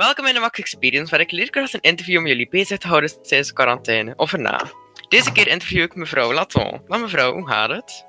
[0.00, 3.48] Welkom in de Max Experience, waar ik leerkrachten interview om jullie bezig te houden tijdens
[3.48, 4.60] de quarantaine of erna.
[5.08, 6.80] Deze keer interview ik mevrouw Laton.
[6.86, 8.06] Maar mevrouw, hoe gaat het?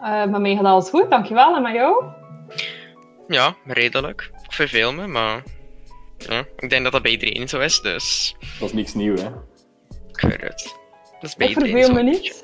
[0.00, 1.56] Uh, met mij gaat alles goed, dankjewel.
[1.56, 2.04] En met jou?
[3.28, 4.30] Ja, redelijk.
[4.44, 5.42] Ik verveel me, maar
[6.18, 8.36] ja, ik denk dat dat bij iedereen zo is, dus...
[8.58, 9.28] Dat is niks nieuws, hè?
[10.08, 10.76] Ik weet het.
[11.20, 12.02] Dat is bij Ik iedereen verveel zo.
[12.02, 12.42] me niet.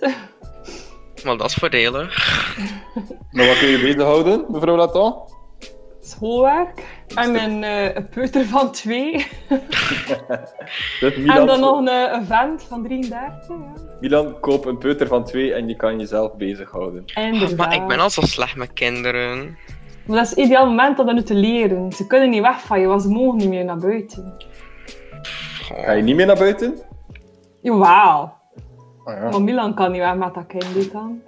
[1.24, 2.14] Maar dat is voordelig.
[3.32, 5.14] Maar wat kun je bezighouden, mevrouw Laton?
[6.00, 6.95] Schoolwerk.
[7.14, 9.12] En een eh, een peuter van twee.
[11.00, 13.48] Dus Milan, En dan nog een, eh, een vent van 33.
[13.48, 13.54] Ja.
[14.00, 17.04] Milan, koop een peuter van twee en je kan jezelf bezighouden.
[17.14, 17.56] Inderdaad.
[17.56, 19.58] Maar ik ben al zo slecht met kinderen.
[20.06, 21.92] Maar dat is het ideaal moment om dat nu te leren.
[21.92, 24.36] Ze kunnen niet weg van je, want ze mogen niet meer naar buiten.
[25.72, 26.74] Oh, Ga je niet meer naar buiten?
[27.62, 27.84] Jawel.
[29.04, 29.28] Ah, ja.
[29.30, 31.20] Maar Milan kan niet weg met dat kind dit dan.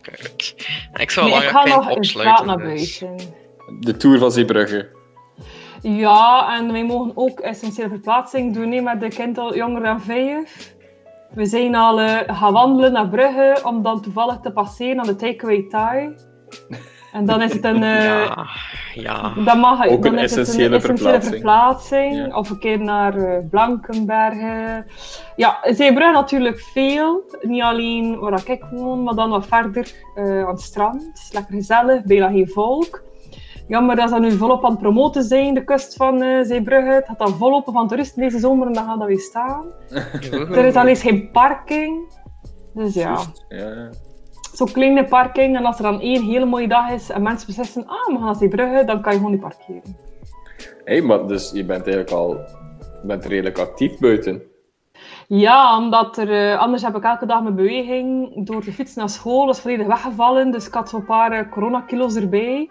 [0.00, 0.54] kut.
[0.94, 2.46] Ik zou Nee, al ik lang ga een nog kind opsluiten.
[2.46, 2.98] naar dus.
[2.98, 3.34] buiten.
[3.78, 4.88] De Tour van Zeebrugge.
[5.82, 10.00] Ja, en wij mogen ook essentiële verplaatsing doen hè, met de kind al jonger dan
[10.00, 10.74] vijf.
[11.34, 15.16] We zijn al eh, gaan wandelen naar Brugge om dan toevallig te passeren aan de
[15.16, 16.14] Takeaway Thai.
[17.12, 17.82] En dan is het een...
[17.92, 18.46] eh, Ja,
[18.94, 19.32] ja.
[19.44, 21.34] Dan mag Ook dan een is het essentiële een essentiële verplaatsing.
[21.34, 22.14] verplaatsing.
[22.14, 22.36] Ja.
[22.36, 24.86] Of een keer naar eh, Blankenbergen.
[25.36, 27.24] Ja, Zeebrugge natuurlijk veel.
[27.42, 31.30] Niet alleen waar ik woon, maar dan wat verder eh, aan het strand.
[31.32, 33.02] Lekker gezellig, bijna geen volk.
[33.70, 36.90] Jammer dat ze nu volop aan het promoten zijn, de kust van eh, Zeebrugge.
[36.92, 39.64] Het gaat dan volop van toeristen deze zomer en dan gaat dat weer staan.
[40.58, 42.12] Er is alleen geen parking.
[42.74, 43.18] Dus ja,
[43.48, 43.90] Ja.
[44.52, 45.56] zo'n kleine parking.
[45.56, 48.24] En als er dan één hele mooie dag is en mensen beslissen, ah, we gaan
[48.24, 49.96] naar Zeebrugge, dan kan je gewoon niet parkeren.
[50.84, 52.28] Hé, maar dus je bent eigenlijk al
[53.00, 54.42] je bent redelijk actief buiten.
[55.26, 59.08] Ja, omdat er, eh, anders heb ik elke dag mijn beweging door de fiets naar
[59.08, 59.46] school.
[59.46, 62.70] Dat is volledig weggevallen, dus ik had zo'n paar eh, coronakilo's erbij.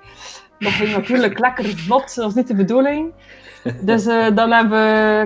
[0.59, 3.11] Dat ging natuurlijk lekker vlot, dat was niet de bedoeling.
[3.81, 4.65] Dus eh, dan heb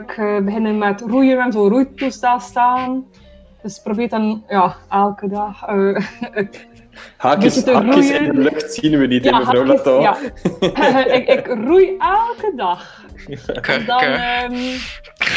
[0.02, 3.06] ik eh, beginnen met roeien, we hebben zo'n roeitoestel staan.
[3.61, 5.61] Dus probeer dan ja, elke dag
[6.31, 6.67] het
[7.17, 10.02] Haakjes, Beetje te haakjes in de lucht zien we niet, Ja, mevrouw Laton.
[10.02, 10.17] ja.
[11.17, 13.02] ik, ik roei elke dag.
[13.86, 14.55] Dan, ehm,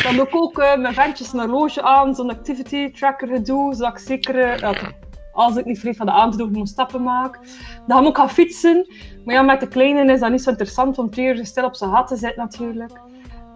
[0.02, 3.98] dan doe ik ook mijn ventjes een horloge aan, zo'n activity tracker gedoe, zodat ik
[3.98, 4.76] zeker, dat
[5.36, 7.38] als ik niet vrees van de te doen, gewoon stappen maak.
[7.86, 8.86] Dan ga ik ook gaan fietsen.
[9.24, 11.74] Maar ja, met de kleine is dat niet zo interessant, om twee uur stil op
[11.74, 12.92] zijn gat te zitten natuurlijk.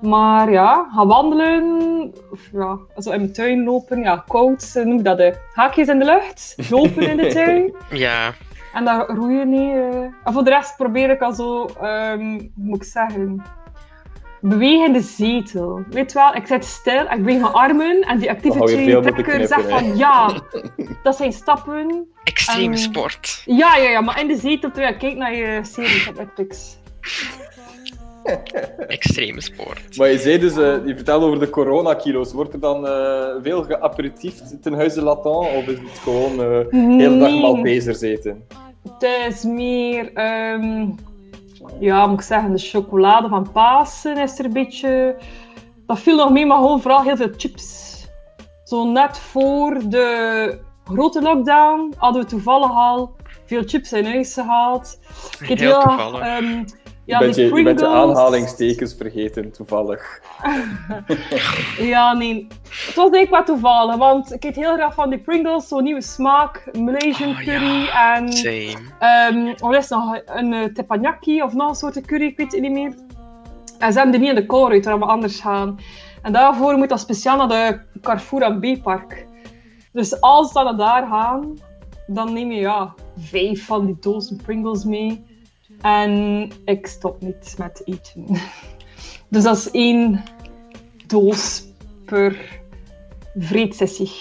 [0.03, 5.03] Maar ja, gaan wandelen, of ja, zo in mijn tuin lopen, ja, koud, eh, noem
[5.03, 7.75] dat, de haakjes in de lucht, lopen in de tuin.
[7.91, 8.33] Ja,
[8.75, 9.75] En dan roeien niet.
[9.75, 10.01] eh.
[10.25, 13.43] En voor de rest probeer ik al zo, ehm, hoe moet ik zeggen,
[14.41, 15.83] bewegen in de zetel.
[15.91, 19.69] Weet je wel, ik zit stil, ik beweeg mijn armen en die activity tracker zegt
[19.69, 20.33] van ja,
[21.03, 22.09] dat zijn stappen.
[22.25, 23.43] extreme Ehm, sport.
[23.45, 26.79] Ja, ja, ja, maar in de zetel terwijl je kijkt naar je series op Netflix.
[28.89, 29.97] Extreme sport.
[29.97, 32.33] Maar je zei dus, eh, je vertelde over de coronakilo's.
[32.33, 35.31] Wordt er dan eh, veel geaperitiefd ten huize Latin?
[35.31, 37.41] Of is het gewoon eh de hele dag Nee.
[37.41, 38.47] Maltesers eten?
[38.99, 40.87] Het is meer, ehm,
[41.79, 45.17] ja, moet ik zeggen, de chocolade van Pasen is er een beetje.
[45.87, 47.89] Dat viel nog mee, maar gewoon vooral heel veel chips.
[48.65, 54.99] Zo net voor de grote lockdown hadden we toevallig al veel chips in huis gehaald.
[55.41, 55.83] Ik weet Heel.
[57.13, 60.21] Ehm, Je, ja, bent je, je bent de aanhalingstekens vergeten, toevallig.
[61.79, 62.47] Ja, nee.
[62.63, 66.03] Het was eigenlijk wat toevallig, want ik eet heel graag van die Pringles, zo'n nieuwe
[66.03, 68.17] smaak, Malaysian Oh, curry ja.
[68.17, 68.33] en...
[68.33, 68.77] Same.
[68.99, 72.61] Ehm er is nog een uh, teppanyaki of nog een soort curry, ik weet het
[72.61, 72.95] niet meer.
[73.79, 75.79] En ze hebben die niet in de core uit, waar we anders gaan.
[76.23, 79.27] En daarvoor moet dat speciaal naar de Carrefour en B-park.
[79.93, 81.59] Dus als we dan daar gaan,
[82.07, 85.25] dan neem je ja, vijf van die dozen Pringles mee.
[85.81, 88.27] En ik stop niet met eten.
[89.29, 90.23] Dus dat is één
[91.07, 91.65] doos
[92.05, 92.61] per
[93.39, 94.13] vreedsessie.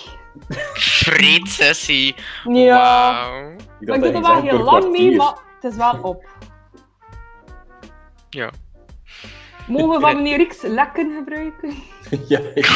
[0.73, 2.15] Vreedsessie.
[2.43, 3.51] Ja, Wauw.
[3.79, 6.25] Ik ik doe er wel heel lang mee, maar het is wel op.
[8.29, 8.51] Ja.
[9.69, 11.73] Mogen we van meneer Riks lekken gebruiken?
[12.27, 12.69] ja, ja.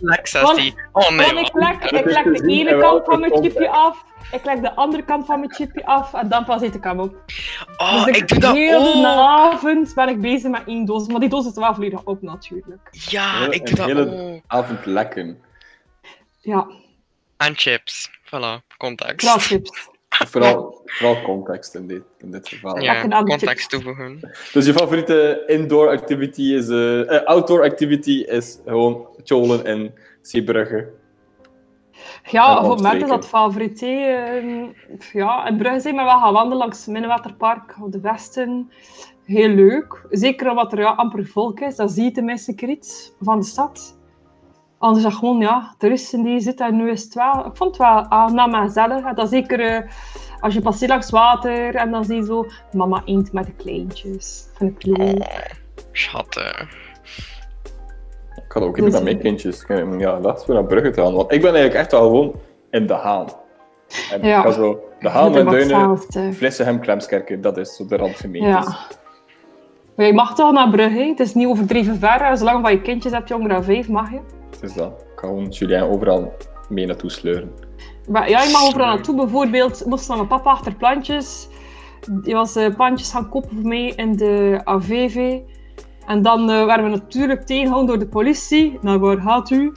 [0.00, 0.74] Lexassie.
[0.92, 1.32] Oh nee.
[1.34, 4.74] Want ik lek, ik lek de ene kant van mijn chipje af, ik leg de
[4.74, 7.14] andere kant van mijn chipje af en dan pas eet ik hem op.
[7.76, 9.04] Oh, dus ik doe dat heel de ook.
[9.18, 12.88] avond ben ik bezig met één doos, maar die doos is wel volledig op natuurlijk.
[12.90, 14.42] Ja, ik doe dat hele- ook.
[14.46, 15.42] Avond lekken.
[16.40, 16.66] Ja,
[17.36, 18.10] En chips.
[18.24, 18.96] Voilà, vooral
[19.36, 19.88] chips.
[20.30, 22.80] Vooral, vooral context in dit, in dit geval.
[22.80, 24.20] Ja, context toevoegen.
[24.52, 26.68] Dus je favoriete indoor activity is...
[26.68, 30.88] eh, eh, outdoor activity is gewoon cholen en Zeebrugge.
[32.24, 33.80] Ja, op het moment is dat favoriet.
[33.80, 33.86] hè.
[33.86, 34.66] Ehm,
[35.12, 38.70] ja, in Brugge zijn we wel gaan wandelen langs het Minnewaterpark op de Westen.
[39.24, 40.06] Heel leuk.
[40.10, 41.76] Zeker omdat er ja, amper volk is.
[41.76, 43.97] Dan zie je tenminste iets van de stad.
[44.78, 46.66] Anders dat gewoon ja, toeristen die zitten.
[46.66, 47.46] En nu is het wel...
[47.46, 49.04] Ik vond het wel aangenaam en gezellig.
[49.04, 49.90] En dan zeker eh,
[50.40, 54.48] als je passeert langs water en dan zie je zo mama eend met de kleintjes.
[54.54, 55.18] Vind ik leuk.
[55.18, 55.26] Oh,
[55.92, 56.68] schatten.
[58.44, 59.64] Ik had ook Dus- niet met mijn kindjes.
[59.98, 61.14] Ja, dat is voor naar Brugge gaan.
[61.14, 62.34] Want ik ben eigenlijk echt wel gewoon
[62.70, 63.26] in De Haan.
[64.12, 64.38] En Ja.
[64.38, 65.98] ik ga zo De Haan en Duinen.
[66.34, 67.40] Vlissegem, Klemskerken.
[67.40, 68.66] Dat is zo de randgemeentes.
[68.66, 68.76] Ja.
[69.96, 70.98] Maar je mag toch naar Brugge.
[70.98, 72.36] Het is niet overdreven ver.
[72.36, 74.18] Zolang dat je kindjes hebt, jonger dan vijf, mag je.
[74.60, 74.90] Dus dat.
[75.00, 76.32] Ik ga gewoon Julien overal
[76.68, 77.52] mee naartoe sleuren.
[78.08, 79.16] Maar ja, je mag overal naartoe.
[79.16, 81.48] Bijvoorbeeld moest naar mijn papa achter plantjes.
[82.10, 85.38] Die was eh, plantjes gaan kopen voor mij in de AVV.
[86.06, 88.78] En dan eh, werden we natuurlijk tegengehouden door de politie.
[88.80, 89.72] Nou, waar gaat u?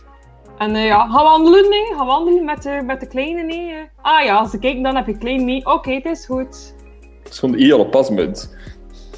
[0.57, 1.85] En eh, ja, gaan wandelen, nee.
[1.95, 3.89] Gaan wandelen met de, met de kleine, nee.
[4.01, 5.65] Ah ja, als ze kijken, dan heb je klein mee.
[5.65, 6.75] Oké, het is goed.
[7.23, 8.56] Het is gewoon de ideale pasmunt.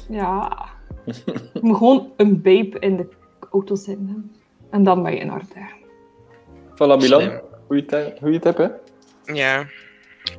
[0.08, 0.58] Ja.
[1.52, 3.08] Je moet gewoon een babe in de
[3.50, 4.32] auto zitten.
[4.74, 5.68] En dan ben je in orde.
[6.74, 7.40] Voilà, Milan.
[7.66, 8.68] Goeie ti- Goeie tip, hè?
[9.34, 9.66] Ja.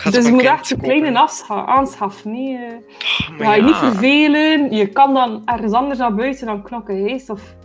[0.04, 2.32] Dus zo je moet echt een kind kleine aanschaffen.
[2.32, 2.58] Nee.
[2.58, 2.74] eh.
[3.32, 3.66] Oh, Ga je ja.
[3.66, 4.72] niet vervelen.
[4.72, 7.30] Je kan dan ergens anders naar buiten dan knokken heest.
[7.30, 7.56] Of...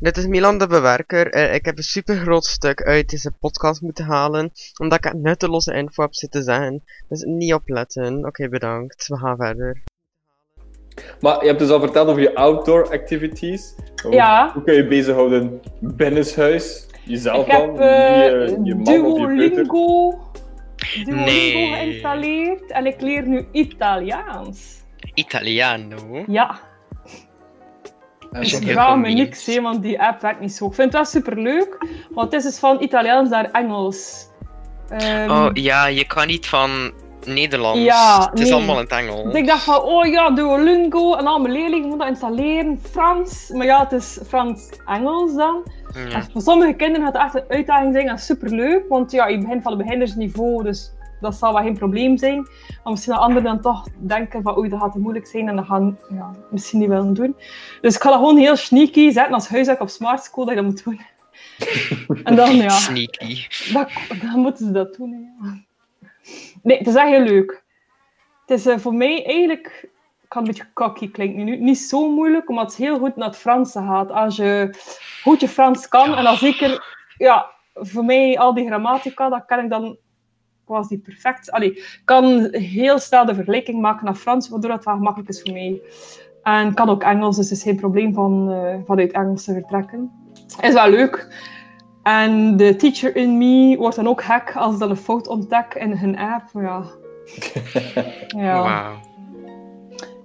[0.00, 1.30] Dit is Milan de Bewerker.
[1.32, 5.74] Eh, ik heb een super groot stuk uit deze podcast moeten halen, omdat ik nutteloze
[5.74, 6.84] info heb zitten zeggen.
[7.08, 8.26] Dus niet opletten.
[8.26, 9.06] Oké, bedankt.
[9.06, 9.82] We gaan verder.
[11.20, 13.74] Maar je hebt dus al verteld over je outdoor activities.
[14.02, 14.50] Hoe, Ja.
[14.54, 16.86] Hoe kun je bezighouden binnenshuis?
[17.04, 17.60] Jezelf Ik dan?
[17.60, 19.26] heb Niet, eh, je man of je?
[19.36, 20.18] Duolingo,
[21.04, 21.50] Nee.
[21.74, 22.70] geïnstalleerd.
[22.70, 24.76] En ik leer nu Italiaans.
[25.14, 26.24] Italiano.
[26.26, 26.58] Ja.
[28.32, 30.66] Je heel vraag me niks, hè, want die app werkt niet zo.
[30.66, 31.76] Ik vind het wel superleuk,
[32.10, 34.26] want het is dus van Italiaans naar Engels.
[34.88, 36.92] Ehm, Oh ja, je kan niet van
[37.26, 37.80] Nederlands.
[37.80, 38.54] Ja, het is nee.
[38.54, 39.24] allemaal in het Engels.
[39.24, 43.50] Dus ik dacht van, oh ja, Duolingo, en al mijn leerlingen moeten dat installeren, Frans.
[43.54, 45.62] Maar ja, het is Frans-Engels dan.
[45.94, 46.10] Ja.
[46.10, 48.84] En voor sommige kinderen gaat het echt een uitdaging zijn, dat is superleuk.
[48.88, 52.36] Want ja, je begint van het beginnersniveau, dus dat zal wel geen probleem zijn.
[52.82, 55.56] Maar misschien dat anderen dan toch denken van, oei, dat gaat te moeilijk zijn en
[55.56, 57.36] dat gaan ja, misschien niet willen doen.
[57.80, 60.60] Dus ik ga dat gewoon heel sneaky zetten als huiswerk op Smart School, dat je
[60.60, 61.00] dat moet doen.
[62.24, 63.46] en dan, ja, Sneaky.
[63.72, 63.90] dat,
[64.22, 65.12] dan moeten ze dat doen.
[65.12, 65.66] hè, ja.
[66.62, 67.64] Nee, het is echt heel leuk.
[68.46, 69.88] Het is eh, voor mij eigenlijk,
[70.22, 73.28] ik kan een beetje cocky klinken nu, niet zo moeilijk, omdat het heel goed naar
[73.28, 74.10] het Franse gaat.
[74.10, 74.74] Als je
[75.22, 79.64] goed je Frans kan, en dan zeker, ja, voor mij al die grammatica, dat kan
[79.64, 79.96] ik dan
[80.64, 81.50] quasi perfect.
[81.50, 85.42] Allee, ik kan heel snel de vergelijking maken naar Frans, waardoor het wel gemakkelijk is
[85.42, 85.82] voor mij.
[86.42, 89.52] En ik kan ook Engels, dus het is geen probleem van, eh, vanuit Engels te
[89.52, 90.10] vertrekken.
[90.60, 91.28] Is wel leuk.
[92.08, 95.76] En de teacher in me wordt dan ook gek als ze dan een fout ontdekt
[95.76, 96.44] in hun app.
[96.52, 96.82] Ja.
[98.44, 98.62] ja.
[98.62, 98.94] Wauw.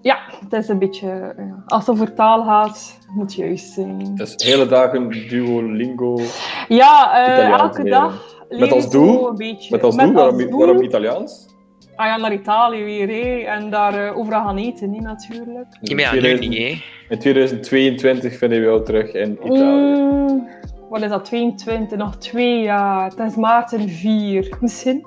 [0.01, 1.07] ja, het is een beetje...
[1.37, 1.63] Ja.
[1.65, 4.15] Als het over taal gaat, moet het juist zijn.
[4.15, 6.19] Dus hele dagen Duolingo.
[6.67, 7.99] Ja, eh, elke leren.
[7.99, 9.27] dag Met als ik doel?
[9.27, 9.71] Een beetje.
[9.71, 11.47] Met als Met doel, waarom, als doel- waarom Italiaans?
[11.95, 13.45] Ah ja, naar Italië weer.
[13.45, 15.67] En daar eh, overal gaan eten, hè, natuurlijk.
[15.81, 16.83] Ja, maar ja, nu 2000 niet, hè.
[17.09, 20.01] in 2022 vinden we jou terug in Italië.
[20.01, 20.47] Mm,
[20.93, 21.97] wat is dat, 22?
[21.97, 23.09] Nog twee jaar.
[23.09, 24.57] Het is maart en vier.
[24.59, 25.05] Misschien.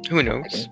[0.00, 0.70] Who knows?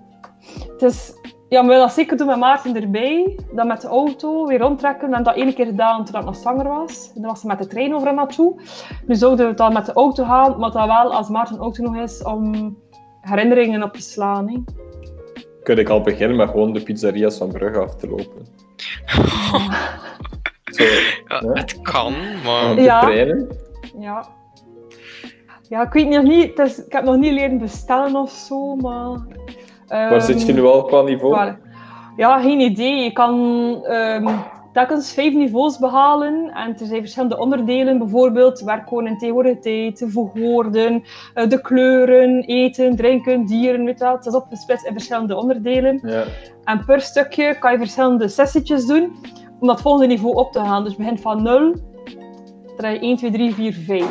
[0.71, 1.13] Het is,
[1.49, 3.39] ja, we willen dat zeker doen met Maarten erbij.
[3.51, 5.09] Dan met de auto weer rondtrekken.
[5.09, 7.11] We hebben dat één keer gedaan toen ik nog zwanger was.
[7.13, 8.61] Dan was ze met de trein overal naartoe.
[9.05, 11.95] Nu zouden we dan met de auto gaan, maar dan wel als Maarten ook nog
[11.95, 12.77] is om
[13.21, 14.49] herinneringen op te slaan.
[14.49, 14.63] Hè.
[15.63, 18.45] Kun ik al beginnen met gewoon de pizzeria's van Brugge af te lopen.
[20.75, 20.83] Zo,
[21.27, 21.41] Ja.
[21.53, 22.75] Het kan, maar...
[22.75, 22.99] de Ja.
[23.01, 23.63] treinen.
[23.99, 24.25] Ja.
[25.69, 26.57] Ja, ik weet nog niet.
[26.57, 29.19] Het is, ik heb nog niet leren bestellen of zo, maar...
[29.87, 31.33] Waar zit je nu al qua niveau?
[31.35, 31.59] Waar-
[32.17, 33.03] Ja, geen idee.
[33.03, 33.33] Je kan
[33.83, 34.27] ehm
[34.73, 36.51] telkens vijf niveaus behalen.
[36.53, 37.97] En er zijn verschillende onderdelen.
[37.97, 38.63] Bijvoorbeeld
[39.61, 44.15] tijd, de voegwoorden, eh, de kleuren, eten, drinken, dieren, weet wel.
[44.15, 45.99] Het is opgesplitst in verschillende onderdelen.
[46.03, 46.23] Ja.
[46.63, 49.15] En per stukje kan je verschillende sessietjes doen
[49.59, 50.83] om dat volgende niveau op te gaan.
[50.83, 51.73] Dus je begint van 0,
[52.77, 54.05] je 1, 2, 3, 4, 5.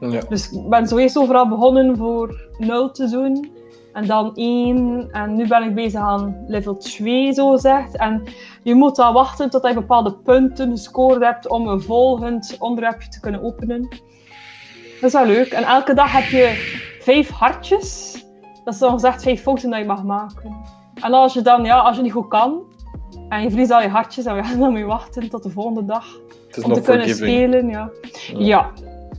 [0.00, 0.20] Ja.
[0.28, 3.50] Dus ik ben zojuist overal begonnen voor 0 te doen.
[3.92, 5.08] En dan 1.
[5.10, 7.96] En nu ben ik bezig aan level 2, zo gezegd.
[7.96, 8.22] En
[8.62, 13.20] je moet dan wachten tot je bepaalde punten gescoord hebt om een volgend onderwerpje te
[13.20, 13.88] kunnen openen.
[15.00, 15.52] Dat is wel leuk.
[15.52, 18.12] En elke dag heb je vijf hartjes.
[18.64, 20.56] Dat is dan gezegd vijf fouten dat je mag maken.
[20.94, 22.62] En als je dan, ja, als je niet goed kan,
[23.28, 25.84] en je verliest al je hartjes, dan, ja, dan moet je wachten tot de volgende
[25.84, 26.06] dag
[26.46, 27.30] Het is om te kunnen forgiving.
[27.30, 27.68] spelen.
[27.68, 27.90] Ja.
[28.38, 28.70] ja.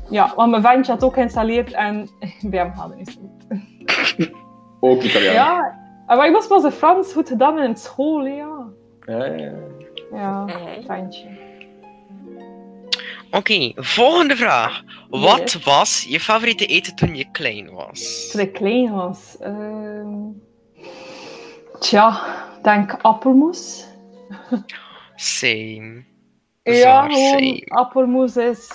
[0.10, 2.10] Ja, want mijn ventje had ook geïnstalleerd en
[2.50, 4.30] bij hem gaat het niet goed.
[4.80, 5.36] Ook Italiaans.
[5.36, 5.76] Ja,
[6.16, 8.66] maar ik was pas in Frans goed gedaan in school, ja.
[9.06, 9.54] Ja, ja, ja.
[10.14, 10.46] Ja,
[10.86, 11.28] ventje.
[13.32, 14.84] Oké, volgende vraag.
[15.10, 18.30] Wat was je favoriete eten toen je klein was?
[18.32, 19.38] Toen ik klein was.
[19.40, 20.08] ehm
[21.80, 22.20] tja,
[22.62, 23.86] denk appelmoes.
[25.16, 26.06] Same.
[26.64, 27.64] Ja, Bizar, gewoon same.
[27.68, 28.70] appelmoes is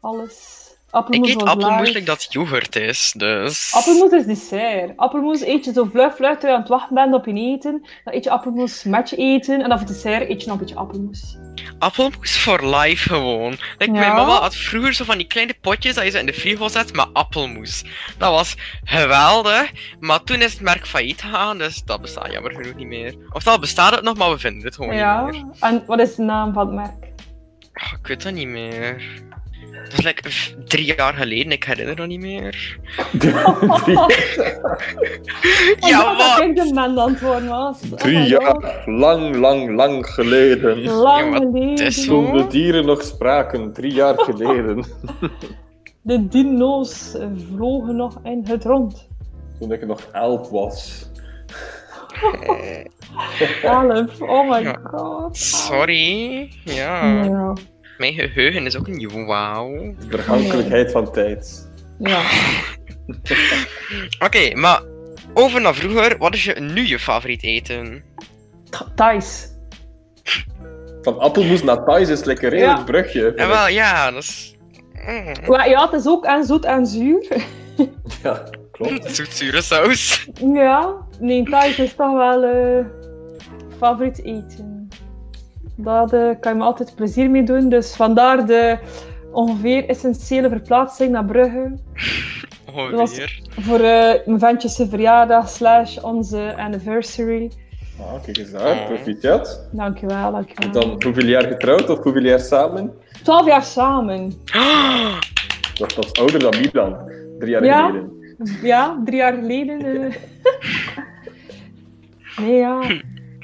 [0.00, 0.63] alles.
[0.94, 3.72] Ik Appelmoes eet was appelmoes like dat yoghurt is, dus...
[3.74, 4.92] Appelmoes is dessert.
[4.96, 7.86] Appelmoes eet je zo vlug, vlug, terwijl je aan het wachten bent op je eten.
[8.04, 9.62] Dan eet je appelmoes met je eten.
[9.62, 11.36] En dan voor dessert eet je nog een beetje appelmoes.
[11.78, 13.50] Appelmoes voor life gewoon.
[13.78, 16.32] Like, Mijn mama had vroeger zo van die kleine potjes dat je zo in de
[16.32, 17.84] frigo zet met appelmoes.
[18.18, 19.70] Dat was geweldig,
[20.00, 23.14] maar toen is het merk failliet gegaan, dus dat bestaat jammer genoeg niet meer.
[23.32, 25.24] Oftewel bestaat het nog, maar we vinden het gewoon Ja.
[25.24, 25.52] niet meer.
[25.60, 27.12] En wat is de naam van het merk?
[27.72, 29.02] Ah, ik weet dat niet meer.
[29.96, 32.78] Dat is like drie jaar geleden, ik herinner dat niet meer.
[35.80, 36.40] Ja, wat?
[36.40, 37.80] ik de man was.
[37.92, 40.82] Oh Drie jaar, lang, lang, lang geleden.
[40.82, 41.92] Lang Ja, geleden.
[42.06, 44.84] Toen de dieren nog spraken, drie jaar geleden.
[46.02, 47.16] De dino's
[47.54, 49.08] vlogen nog in het rond.
[49.60, 51.10] Toen ik nog elf was.
[53.62, 54.78] Elf, oh my Ja.
[54.82, 55.36] god.
[55.36, 56.50] Sorry.
[56.64, 57.22] Ja.
[57.24, 57.52] Ja.
[57.98, 59.94] Mijn geheugen is ook niet wauw.
[59.98, 61.70] De vergankelijkheid van tijd.
[61.98, 62.22] ja.
[64.18, 64.82] Oké, maar
[65.34, 66.18] over naar vroeger.
[66.18, 68.02] Wat is je, nu je favoriet eten?
[68.94, 69.48] Thijs.
[71.02, 72.82] Van appelmoes naar Thais is lekker een Ja.
[72.82, 73.32] brugje.
[73.36, 74.56] Ja, wel, ja, dat is...
[75.06, 75.32] Mm.
[75.46, 77.26] Maar ja, het is ook en zoet en zuur.
[78.22, 79.10] Ja, klopt.
[79.16, 80.28] Zoetzure saus.
[80.52, 82.84] Ja, nee, Thais is toch wel eh
[83.78, 84.73] favoriet eten.
[85.76, 87.68] Daar kan je me altijd plezier mee doen.
[87.68, 88.78] Dus vandaar de
[89.32, 91.72] ongeveer essentiële verplaatsing naar Brugge.
[92.74, 93.40] Ongeveer.
[93.48, 97.50] Voor eh, mijn ventjes zijn verjaardag slash onze anniversary.
[98.00, 99.68] Ah, kijk eens daar, proficiat.
[99.72, 100.72] Dankjewel, dankjewel.
[100.72, 102.92] Dan hoeveel jaar getrouwd of hoeveel jaar samen?
[103.22, 104.32] 12 jaar samen.
[105.78, 106.96] Dat, dat is ouder dan Milan.
[107.38, 107.86] Drie jaar Ja?
[107.86, 108.12] geleden.
[108.62, 110.04] Ja, drie jaar geleden.
[110.04, 110.14] eh.
[112.44, 112.80] Nee, ja.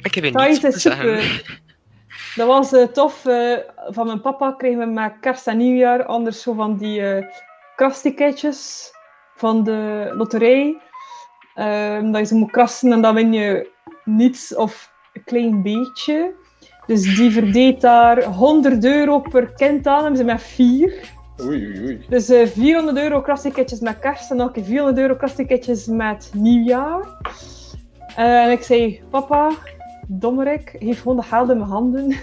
[0.03, 1.23] Ik heb je niets is zeggen.
[1.23, 1.43] super.
[2.37, 3.27] Dat was eh, tof.
[3.27, 3.57] eh,
[3.87, 7.27] van mijn papa kregen we met kerst en nieuwjaar anders zo van die eh
[7.77, 8.91] krasticketjes
[9.35, 10.81] van de loterij.
[11.55, 13.71] Ehm, dat je ze moet krassen en dan win je
[14.05, 16.35] niets of een klein beetje.
[16.87, 20.01] Dus die verdeed daar 100 euro per kind aan.
[20.01, 21.13] Hebben ze met vier.
[21.43, 22.07] Oei, oei, oei.
[22.09, 27.05] Dus eh 400 euro krasticketjes met kerst en een keer 400 euro krasticketjes met nieuwjaar.
[28.17, 29.51] En ik zei, papa,
[30.19, 32.09] dommerik, geef gewoon de geld in mijn handen.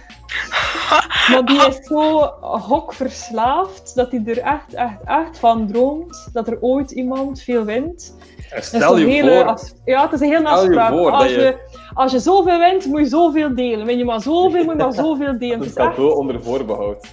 [1.32, 6.58] maar die is zo hokverslaafd dat hij er echt, echt, echt van droomt dat er
[6.62, 8.16] ooit iemand veel wint.
[8.52, 10.92] En stel je hele voor, as- Ja, het is een hele je afspraak.
[10.92, 11.58] voor dat Als je- je,
[11.94, 13.86] als je zoveel wint, moet je zoveel delen.
[13.86, 15.60] Win je maar zoveel, moet je maar zoveel delen.
[15.60, 17.08] dat is echt, onder voorbehoud.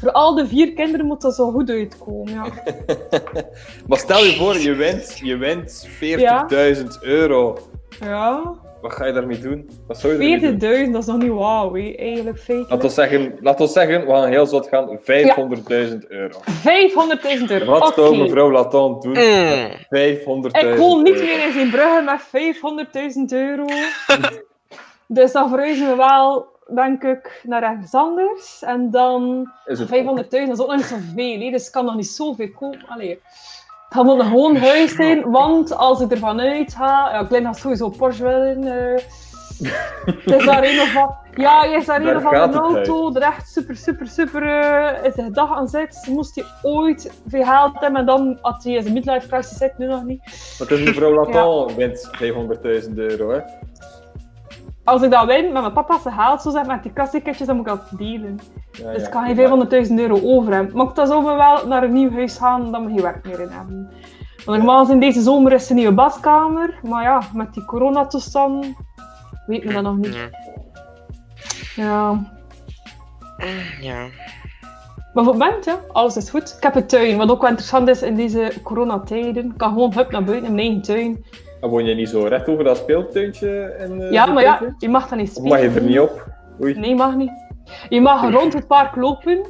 [0.00, 2.32] voor al de vier kinderen moet dat zo goed uitkomen.
[2.32, 2.44] Ja.
[3.88, 7.58] Maar stel je voor, je wint, je wint 40.000 euro.
[8.00, 8.54] ja.
[8.80, 9.70] Wat ga je daarmee doen?
[9.86, 10.86] Wat zou je ermee doen?
[10.86, 12.82] 40.000, dat is nog niet wauw, hè, eigenlijk Laat feitelijk.
[12.82, 16.38] ons zeggen, laat ons zeggen, we gaan heel zot gaan, 500.000 euro.
[17.38, 17.78] 500.000 euro.
[17.78, 19.12] Wat zou mevrouw Laton doen?
[19.12, 19.70] Mm.
[20.50, 22.20] 500.000 Ik woon niet meer in zijn bruggen met
[23.16, 23.66] 500.000 euro.
[25.06, 28.62] dus dan verhuizen we wel, denk ik, naar ergens anders.
[28.62, 31.94] En dan Is het 500.000, dat is ook nog niet zoveel, dus ik kan nog
[31.94, 32.84] niet zoveel kopen.
[32.88, 33.20] Allee.
[33.88, 37.56] Het gaat wel een gewoon huis zijn, want als ik ervan uitga, ja, Glenn had
[37.56, 38.64] sowieso Porsche willen.
[38.64, 39.04] eh
[40.04, 43.14] het is daar een of wat, ja, je is daar een of andere het auto,
[43.14, 46.06] er echt super, super, super uh, is de gedag aan zit.
[46.10, 49.86] Moest hij ooit veel geld hebben en dan had hij zijn midlife crisis zit, nu
[49.86, 50.56] nog niet.
[50.58, 52.10] Wat is mevrouw Laton wint
[52.88, 53.40] 500.000 euro, hè?
[54.88, 57.56] Als ik dat win, met mijn papa zijn geld zo zeg, met die kastikketjes, dan
[57.56, 58.38] moet ik dat delen.
[58.72, 60.76] Ja, Dus ik kan geen 500.000 euro over hebben.
[60.76, 63.24] Maar ik dan zou we wel naar een nieuw huis gaan, dan we geen werk
[63.24, 63.90] meer in hebben.
[64.44, 66.78] Want normaal in deze zomer is een nieuwe badkamer.
[66.82, 68.66] Maar ja, met die coronatoestand
[69.46, 70.14] weet men dat nog niet.
[70.14, 70.28] Ja.
[71.76, 72.12] Ja.
[72.12, 74.06] Mm, ja.
[75.14, 76.54] Maar voor het moment, ja, alles is goed.
[76.56, 79.44] Ik heb een tuin, wat ook wel interessant is in deze coronatijden.
[79.44, 81.24] Ik kan gewoon hup naar buiten in mijn eigen tuin.
[81.60, 83.76] En woon je niet zo recht over dat speeltuintje?
[83.88, 85.48] In, eh, Ja, maar ja, je mag dat niet Of spelen.
[85.50, 86.26] mag je er niet op?
[86.62, 86.74] Oei.
[86.78, 87.30] Nee, mag niet.
[87.88, 89.46] Je mag rond het park lopen.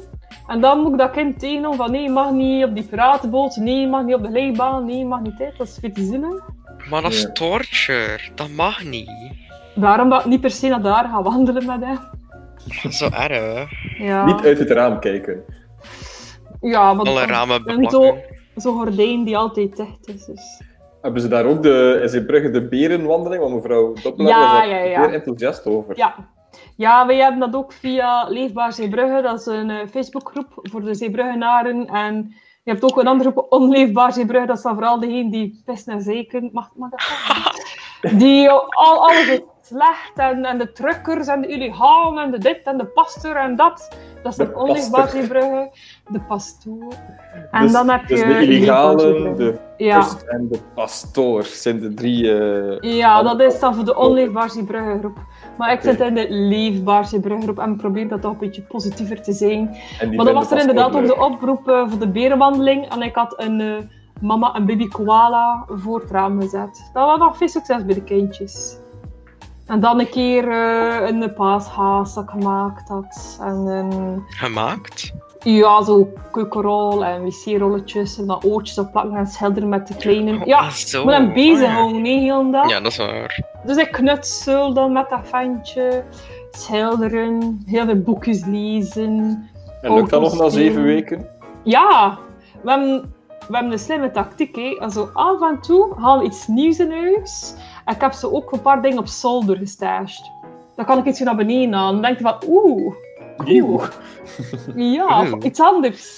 [0.47, 3.55] En dan moet ik dat kind tegenhouden van nee, je mag niet op die piratenboot,
[3.55, 5.57] nee, je mag niet op de leibaan, nee, je mag niet dit.
[5.57, 6.43] Dat is veel te zinnen.
[6.89, 7.31] Maar dat is Ja.
[7.31, 8.19] torture.
[8.35, 9.09] Dat mag niet.
[9.75, 11.99] Daarom dat ik niet per se naar daar ga wandelen met hem.
[12.65, 13.69] Dat is zo erg.
[13.97, 14.25] Ja.
[14.25, 15.43] Niet uit het raam kijken.
[16.61, 17.89] Ja, want Alle ramen en beplakken.
[17.91, 18.17] zo,
[18.55, 20.25] zo'n gordijn die altijd dicht is.
[20.25, 20.61] Dus.
[21.01, 23.41] Hebben ze daar ook de, is in Brugge de berenwandeling?
[23.41, 25.03] Want mevrouw Doppelaar Ja, was daar ja, ja.
[25.03, 25.97] zeer enthousiast over.
[25.97, 26.15] Ja.
[26.75, 29.21] ja, wij hebben dat ook via Leefbaar Zeebrugge.
[29.21, 31.87] Dat is een eh, Facebookgroep voor de Zeebruggenaren.
[31.87, 34.47] En je hebt ook een andere groep, Onleefbaar Zeebrugge.
[34.47, 36.49] Dat is dan vooral degene die pissen en zeiken.
[36.53, 37.01] Mag, mag dat?
[38.17, 40.11] Die al, alles slecht.
[40.15, 43.97] En, en de truckers en de illegalen en de dit en de pastor en dat.
[44.23, 45.09] Dat is De Onleefbaar.
[45.09, 45.71] Zeebrugge.
[46.11, 46.93] De pastoor.
[47.51, 49.35] En Dus- dan heb je dus de Leefbaar illegalen, Zeebrugge.
[49.77, 50.07] de Ja.
[50.27, 52.37] En de pastoor zijn de drie...
[52.39, 55.17] eh, Ja, dat is dan voor de onleefbaar Zeebrugge groep.
[55.57, 59.21] Maar ik zit in de leefbaar Zeebrugge groep en probeer dat toch een beetje positiever
[59.21, 59.77] te zijn.
[60.15, 62.89] Maar dan was er inderdaad ook de oproep eh, voor de berenwandeling.
[62.91, 63.75] En ik had een eh,
[64.21, 66.89] mama en baby koala voor het raam gezet.
[66.93, 68.77] Dat was nog veel succes bij de kindjes.
[69.65, 73.39] En dan een keer eh, een paashaas dat ik gemaakt had.
[73.41, 75.13] En een, Gemaakt?
[75.43, 78.17] Ja, zo keukenrol en wc-rolletjes.
[78.17, 80.39] En dan oortjes op plakken en schilderen met de kleine.
[80.39, 81.03] Oh, Ja, ah, zo.
[81.03, 81.73] moet hem bezig Oh, ja.
[81.73, 82.69] houden, nee, heel dag.
[82.69, 83.43] Ja, dat is waar.
[83.65, 86.03] Dus ik knutsel dan met dat ventje,
[86.51, 89.43] schilderen, heel veel boekjes lezen.
[89.81, 91.27] En lukt dat nog na zeven weken?
[91.63, 92.17] Ja,
[92.63, 93.13] we hebben,
[93.47, 94.55] we hebben een slimme tactiek.
[94.55, 94.75] Hè.
[94.79, 97.53] Also, af en toe halen we iets nieuws in huis.
[97.85, 100.31] En ik heb ze ook een paar dingen op zolder gestashed.
[100.75, 101.93] Dan kan ik iets naar beneden aan.
[101.93, 102.93] Dan denk je van, oeh,
[104.95, 106.17] Ja, of iets anders.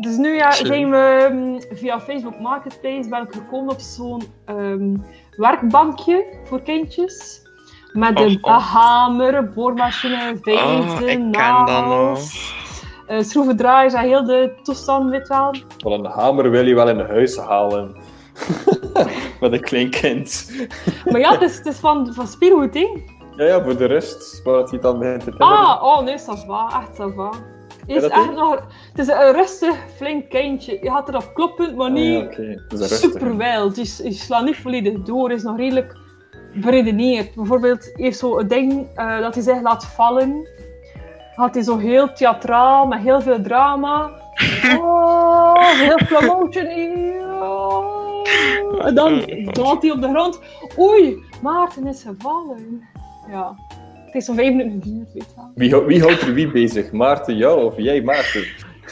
[0.00, 4.96] Dus nu ja, zijn we mm, via Facebook Marketplace ben ik gekomen op zo'n ehm,
[5.36, 7.46] werkbankje voor kindjes.
[7.92, 12.54] Met een Oh, hamer, boormachine, vijzen, Oh, nagels,
[13.06, 15.54] eh, schroevendraaiers en heel de toestand, weet wel.
[15.78, 17.96] Van een hamer wil je wel in huis halen.
[19.40, 20.52] Met een klein kind.
[21.04, 22.26] Maar ja, het is, het is van, van
[22.72, 23.17] hè.
[23.38, 25.56] Ja, ja, voor de rust, waar het hij dan begint te timmeren.
[25.56, 27.30] Ah, oh nee, ça va, echt ça va.
[27.86, 28.54] Is, dat echt nog,
[28.92, 30.78] het is een rustig, flink kindje.
[30.82, 32.36] Je gaat erop kloppen, maar Ah, niet...
[32.36, 32.60] ja.
[32.68, 32.98] Dat rustig.
[32.98, 33.76] super wild.
[33.76, 35.96] Je, je slaat niet volledig door, is nog redelijk
[36.54, 37.34] beredeneerd.
[37.34, 40.48] Bijvoorbeeld, heeft zo een ding eh, dat hij zich laat vallen.
[41.34, 44.10] Had hij zo heel theatraal, met heel veel drama.
[44.80, 46.66] Oh, heel slow motion.
[46.68, 47.96] ja.
[48.86, 50.40] En dan valt hij op de grond.
[50.78, 52.88] Oei, Maarten is gevallen.
[53.30, 53.56] Ja,
[54.04, 55.50] het is zo'n vijf minuten geduurd, weet je wel.
[55.54, 56.92] Wie, wie houdt er wie bezig?
[56.92, 58.46] Maarten, jou of jij Maarten?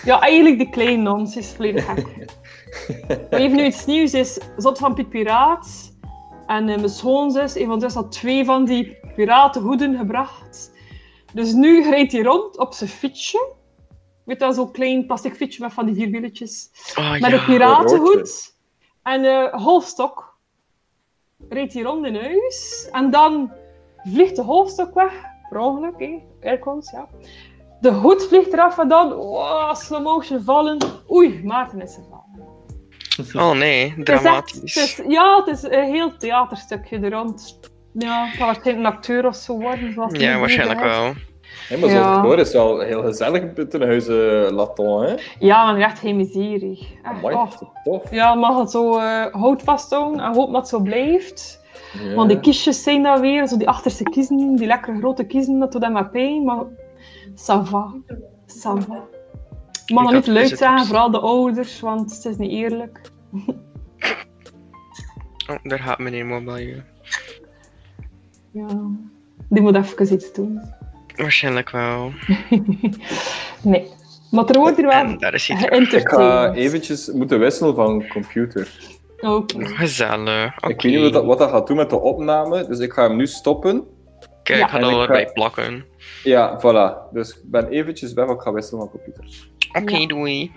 [0.04, 2.06] Ja, eigenlijk de kleine nons is volledig gek.
[3.30, 5.94] Maar even nu iets nieuws is Zot van Piet Piraat.
[6.46, 10.72] En eh, mijn schoonzus, een van zus, had twee van die piratenhoeden gebracht.
[11.32, 13.52] Dus nu rijdt hij rond op zijn fietsje.
[14.24, 16.70] Weet je wel, zo'n klein plastic fietsje met van die vier wieltjes.
[16.98, 17.32] Oh, Met ja.
[17.32, 18.54] een piratenhoed
[19.02, 20.36] en een golfstok.
[21.48, 22.88] Rijdt hij rond in huis.
[22.92, 23.50] En dan
[24.12, 25.12] vliegt de golfstok weg.
[25.48, 26.20] Per ongeluk.
[26.42, 27.06] Airquotes, ja.
[27.80, 30.78] De hoed vliegt eraf en dan, oh, slow motion vallen.
[31.10, 32.24] Oei, Maarten is gevallen.
[33.50, 34.74] Oh nee, Het is echt- dramatisch.
[34.74, 37.60] het is- ja, het is een heel theaterstukje er rond.
[37.92, 39.92] Ja, het kan waarschijnlijk een acteur of zo worden.
[39.92, 41.12] zoals Ja, waarschijnlijk wel.
[41.68, 42.02] Hé, maar Ja.
[42.02, 45.14] zoals ik hoor is het wel heel gezellig ten huize Laton, hè?
[45.38, 46.98] Ja, maar echt geen miserie.
[47.02, 47.50] Echt, Amai, oh.
[47.84, 48.10] tof.
[48.10, 51.64] Ja, mag het zo eh hout vasthouden en hoop dat het zo blijft.
[52.02, 52.14] Ja.
[52.14, 55.72] Want die kistjes zijn daar weer, zo die achterste kiezen, die lekkere grote kiezen, dat
[55.72, 56.64] doet hem maar pijn, maar
[57.34, 57.94] ça va.
[58.46, 59.04] Ça va.
[59.86, 60.58] Ik mag nog Ik had niet luid visitors.
[60.58, 63.00] zeggen, vooral de ouders, want het is niet eerlijk.
[65.50, 66.82] Oh, daar gaat meneer Mobile.
[68.50, 68.66] Ja.
[69.48, 70.60] Die moet even iets doen.
[71.16, 72.12] Waarschijnlijk wel.
[73.62, 73.88] Nee.
[74.30, 75.48] Maar er wordt hier wel En daar is.
[75.48, 78.95] Ik ga eventjes moeten wisselen van computer.
[79.26, 79.66] Oké.
[79.66, 80.56] Gezellig.
[80.56, 80.68] Oké.
[80.72, 83.02] Ik weet niet wat dat, wat dat gaat doen met de opname, dus ik ga
[83.02, 83.84] hem nu stoppen.
[84.42, 84.64] Kijk, Ja.
[84.64, 85.84] ik ga er ga- bij plakken.
[86.22, 87.12] Ja, voilà.
[87.12, 89.24] Dus ik ben eventjes weg, ik ga wisselen van computer.
[89.82, 90.06] Oké, Ja.
[90.06, 90.52] doei.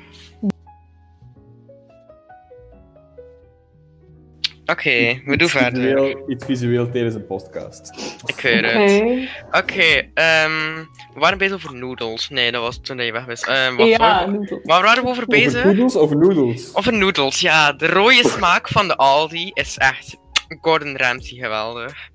[4.69, 5.81] Oké, we doen verder.
[5.81, 7.91] visueel- Iets visueel tijdens een podcast.
[8.25, 8.67] Ik weet Oké.
[8.77, 9.29] het.
[9.63, 10.75] Oké, ehm,
[11.13, 12.29] we waren bezig over noodles.
[12.29, 13.41] Nee, dat was toen je weg was.
[13.41, 14.59] Ehm, wat Ja, we- noedel.
[14.63, 15.63] waar waren we over Over bezig?
[15.63, 16.75] noedels of noedels?
[16.75, 17.73] Over noodles, ja.
[17.73, 20.17] De rode smaak van de Aldi is echt
[20.61, 22.09] Gordon Ramsay geweldig.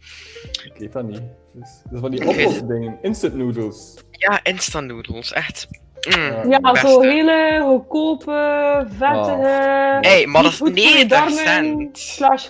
[0.64, 1.22] Ik weet dat niet.
[1.54, 3.94] Dus, dus van die oplosdingen, instant noodles.
[4.10, 5.68] Ja, instant noodles, echt.
[6.06, 6.88] Mm, Ja, beste.
[6.88, 9.98] zo hele goedkope, vettige...
[10.00, 11.98] Hey, maar dat is niet goed voor je 90 darmen, cent.
[11.98, 12.48] Slash...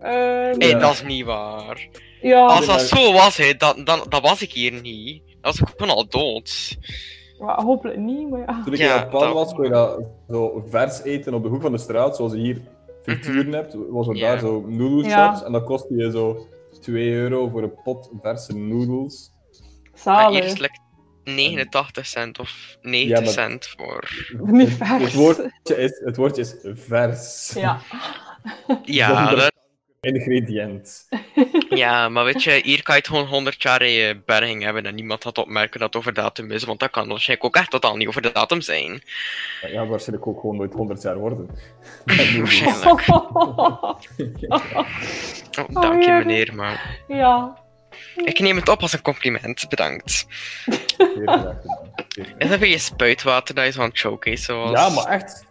[0.00, 0.78] ehm, Ja.
[0.78, 1.88] dat is niet waar.
[2.22, 5.22] ja, Als dat zo was, hè, dan, dan, dan was ik hier niet.
[5.26, 6.76] Dan was ik gewoon al dood.
[7.38, 8.60] ja, hopelijk niet, maar ja.
[8.64, 9.98] Toen ik Ja, in Japan dat- was, kon je dat
[10.30, 12.60] zo vers eten op de hoek van de straat, zoals je hier
[13.02, 13.76] frituren hebt.
[13.90, 15.42] Was er daar zo noodleshops Ja.
[15.44, 16.46] en dat kostte je zo
[16.80, 19.30] 2 euro voor een pot verse noodles.
[20.04, 20.70] Maar hier is Zalig.
[21.24, 24.08] Het like 89 cent of 90 Ja, maar- cent voor.
[24.42, 25.14] Niet Het vers.
[25.14, 27.52] woordje is, het woordje is vers.
[27.54, 27.78] Ja.
[28.84, 29.50] Ja, dat,
[30.00, 31.08] Ingrediënt.
[31.68, 34.86] ja, maar weet je, hier kan je het gewoon 100 jaar in je berging hebben
[34.86, 37.70] en niemand gaat opmerken dat het over datum is, want dat kan waarschijnlijk ook echt
[37.70, 39.02] totaal niet over de datum zijn.
[39.72, 41.48] Ja, waarschijnlijk ook gewoon nooit 100 jaar worden.
[42.38, 43.06] Waarschijnlijk.
[45.58, 46.26] Oh, dank je, heerlijk.
[46.26, 47.61] meneer, maar ja.
[48.24, 49.66] Ik neem het op als een compliment.
[49.68, 50.26] Bedankt.
[52.38, 54.70] Is dat weer je spuitwater dat je zo aan het showcase was?
[54.70, 55.44] Ja, maar echt.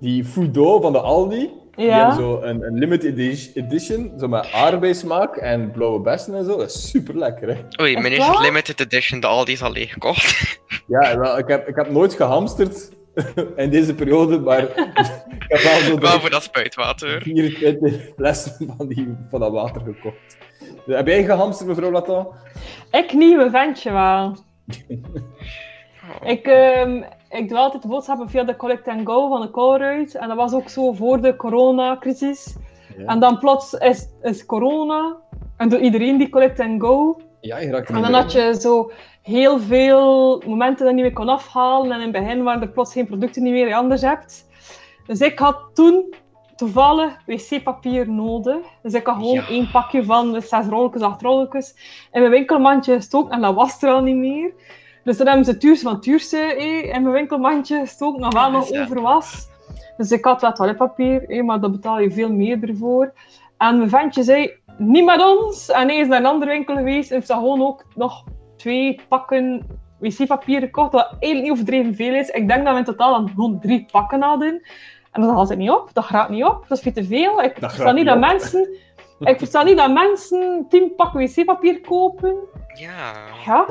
[0.00, 1.96] Die Fudo van de Aldi, die Ja.
[1.98, 6.56] hebben zo een, een limited edi- edition, zo met aardbeismaak en blauwe bessen en zo.
[6.56, 7.82] Dat is super lekker, hè.
[7.82, 8.42] Oei, mijn is het waar?
[8.42, 10.58] limited edition, de Aldi is al leeggekocht.
[10.86, 12.90] Ja, wel, ik, heb, ik heb nooit gehamsterd
[13.56, 14.62] in deze periode, maar
[15.38, 17.22] ik heb wel zo Wel voor dat spuitwater.
[17.22, 20.36] 24 flessen van, die, van dat water gekocht.
[20.86, 22.26] Heb jij gehamsterd, mevrouw Latin?
[22.90, 24.36] Ik nieuwe ventje wel.
[26.04, 26.28] Oh.
[26.30, 30.14] Ik, ehm, ik doe altijd boodschappen via de Collect and Go van de Colruyt.
[30.14, 32.56] En dat was ook zo voor de coronacrisis.
[32.96, 35.16] Ja, En dan plots is, is corona.
[35.56, 37.20] En doet iedereen die Collect and Go.
[37.44, 38.90] Ja je raakt En dan had je zo
[39.22, 41.92] heel veel momenten dat je niet meer kon afhalen.
[41.92, 44.48] En in het begin waren er plots geen producten niet meer die je anders hebt.
[45.06, 46.14] Dus ik had toen
[46.56, 48.56] toevallig wc-papier nodig.
[48.82, 49.48] Dus ik had gewoon Ja.
[49.48, 51.74] één pakje van de zes rolletjes, acht rolletjes
[52.12, 53.30] in mijn winkelmandje gestoken.
[53.30, 54.52] En dat was er al niet meer.
[55.04, 58.72] Dus dan hebben ze het duurste van eh, in mijn winkelmandje gestoken, nog wel nog
[58.72, 59.48] over was.
[59.96, 63.12] Dus ik had wel toiletpapier, eh, maar daar betaal je veel meer ervoor.
[63.58, 65.70] En mijn ventje zei, niet met ons.
[65.70, 68.24] En hij is naar een andere winkel geweest en heeft dan gewoon ook nog
[68.56, 69.66] twee pakken
[69.98, 72.28] wc-papier gekocht, wat eigenlijk niet overdreven veel is.
[72.28, 74.62] Ik denk dat we in totaal dan gewoon drie pakken hadden.
[75.12, 77.42] En dat had ik niet op, dat gaat niet op, dat is veel te veel.
[77.42, 78.20] Ik versta niet dat op.
[78.20, 78.68] mensen...
[79.18, 82.36] Ik versta niet dat mensen tien pakken wc-papier kopen.
[82.74, 83.12] Ja,
[83.46, 83.66] Ja,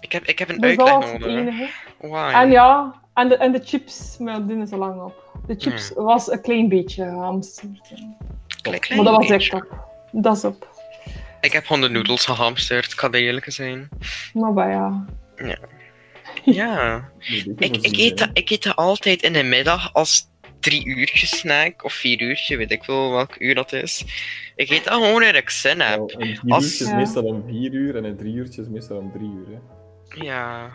[0.00, 1.26] ik heb, ik heb een dat is uitleg nodig.
[1.26, 1.68] enige.
[2.00, 2.32] Why?
[2.34, 5.40] En ja, en de, en de chips, maar die is al lang op.
[5.46, 7.92] De chips was een klein beetje gehamsterd.
[8.62, 9.87] Klein, klein Maar dat was echt op.
[10.12, 10.76] Dat is op.
[11.40, 13.88] Ik heb gewoon de noedels gehamsterd, ik kan de eerlijke zijn.
[14.32, 15.04] Maar bij ja.
[16.44, 17.08] Ja,
[17.58, 20.26] ik, eet dat, ik eet dat altijd in de middag als
[20.60, 24.04] drie uurtjes snack, of vier uurtje, weet ik wel welk uur dat is.
[24.56, 25.96] Ik eet dat gewoon in ik zin heb.
[25.98, 26.96] Wel, Een vier Als- uurtje is Ja.
[26.96, 29.46] meestal om vier uur en een drie uurtje is meestal om drie uur.
[29.48, 30.24] Hè.
[30.24, 30.70] Ja.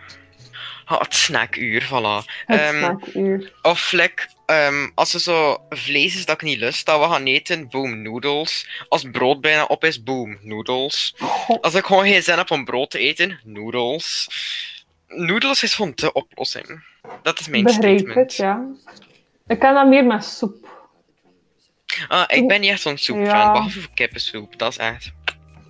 [0.87, 2.25] Oh, het snackuur, voilà.
[2.45, 3.53] Het Ehm, snackuur.
[3.61, 7.25] Of like, ehm, als er zo vlees is dat ik niet lust, dat we gaan
[7.25, 8.67] eten, boom, noedels.
[8.89, 11.15] Als brood bijna op is, boom, noedels.
[11.61, 14.27] Als ik gewoon geen zin heb om brood te eten, noedels.
[15.07, 16.83] Noedels is gewoon de oplossing.
[17.21, 18.15] Dat is mijn Begrijp statement.
[18.31, 18.65] het, ja.
[19.47, 20.71] Ik ken dat meer met soep.
[22.07, 23.51] Ah, ik ben niet echt zo'n soepfan, Ja.
[23.51, 24.57] behalve voor kippensoep.
[24.57, 25.11] Dat is echt...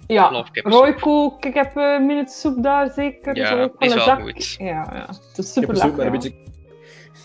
[0.07, 0.45] Ja.
[0.53, 3.36] Royco, ik heb een minute soep daar zeker.
[3.36, 4.21] Ja, is wel zak.
[4.21, 4.55] goed.
[4.59, 5.05] Ja, ja.
[5.29, 6.12] Het is super lekker.
[6.12, 6.41] met een beetje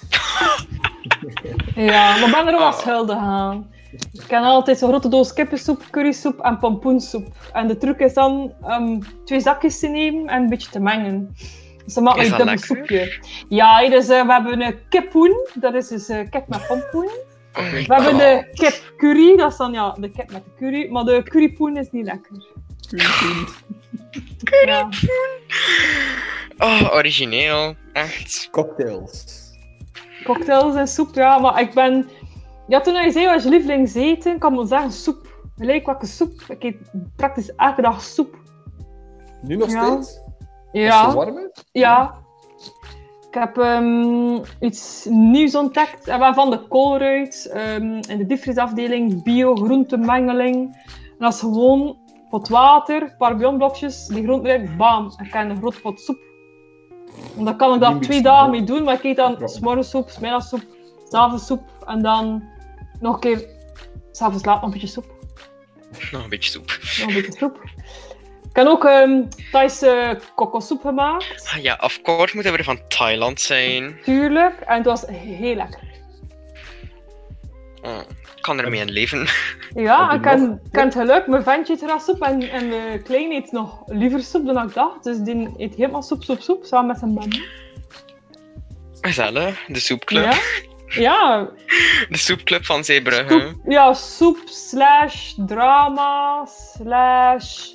[1.75, 2.71] Ja, maar ik ben er ook Oh.
[2.71, 3.71] wel schuldig aan.
[4.13, 7.27] Ik ken altijd zo'n grote doos kippensoep, currysoep en pompoensoep.
[7.53, 11.35] En de truc is dan um, twee zakjes te nemen en een beetje te mengen.
[11.85, 13.21] Dus dan maak Is ik dat dubbel soepje.
[13.49, 17.09] Ja, dus we hebben een kippoen, dat is dus eh, kip met pompoen.
[17.55, 18.19] Oh We hebben God.
[18.21, 20.91] de kip curry, dat is dan ja, de kip met de curry.
[20.91, 22.47] Maar de currypoen is niet lekker.
[24.67, 24.89] Ja.
[26.59, 27.75] Oh, origineel.
[27.93, 28.49] Echt.
[28.51, 29.38] Cocktails.
[30.25, 32.09] Cocktails en soep, ja, maar ik ben...
[32.67, 34.39] Ja, toen hij zei, wat je lievelingseten?
[34.39, 35.27] Kan wel zeggen soep.
[35.57, 36.33] Gelijk welke soep.
[36.49, 36.77] Ik eet
[37.17, 38.37] praktisch elke dag soep.
[39.43, 39.85] Nu nog Ja.
[39.85, 40.17] steeds?
[40.19, 40.27] Als
[40.73, 42.15] Ja, warm ja.
[43.29, 46.09] Ik heb ehm, iets nieuws ontdekt.
[46.09, 47.51] En van de koolruit.
[47.53, 49.23] ehm, in de diepvriesafdeling.
[49.23, 50.55] Bio groentemengeling.
[50.95, 51.97] En dat is gewoon
[52.31, 55.13] pot water, een paar bouillonblokjes, die groenten bam.
[55.23, 56.19] Ik heb een grote pot soep.
[57.37, 59.47] En dan kan ik daar twee dagen mee doen, maar ik eet dan Ja.
[59.47, 60.63] s'morgensoep, s'middagsoep,
[61.09, 62.43] s'avondsoep en dan
[63.01, 63.47] nog een keer
[64.13, 65.07] s'avonds laat nog een beetje soep.
[66.11, 66.67] Nog een beetje soep.
[66.99, 67.61] Nog een beetje soep.
[68.51, 72.81] Ik heb ook um, Thaise kokossoep gemaakt, Ah Ja, of course moeten we er van
[72.89, 73.99] Thailand zijn.
[74.05, 74.61] tuurlijk.
[74.61, 75.81] En het was heel lekker.
[77.83, 79.27] Ik kan ermee in leven.
[79.75, 80.25] Ja, ik ik
[80.71, 84.23] heb het geluk, mijn ventje eet graag soep en, en de kleine eet nog liever
[84.23, 85.05] soep dan ik dacht.
[85.05, 87.37] Dus die eet helemaal soep, soep, soep, samen met zijn mama.
[89.01, 90.25] Gezellig, de soepclub.
[90.25, 90.39] Ja,
[90.87, 91.51] ja,
[92.15, 93.41] De soepclub van Zeebrugge.
[93.41, 97.69] soep, ja, soep slash drama slash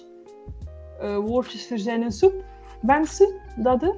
[0.99, 2.43] eh, woordjes verzinnen soep.
[2.81, 3.91] Mensen, dat hè?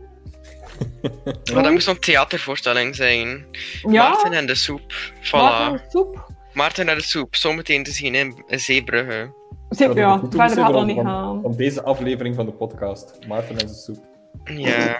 [1.54, 3.46] Maar dat moest een theatervoorstelling zijn.
[3.82, 4.94] Ja, Maarten en de soep.
[5.14, 5.32] Voilà.
[5.32, 6.34] Maarten, soep.
[6.56, 9.34] Maarten en de soep, zometeen te zien in Zeebrugge.
[9.70, 11.42] Dat ja, verder gaat toegeven niet van- gaan.
[11.42, 13.20] Van deze aflevering van de podcast.
[13.28, 14.04] Maarten en zijn soep.
[14.44, 15.00] Ja.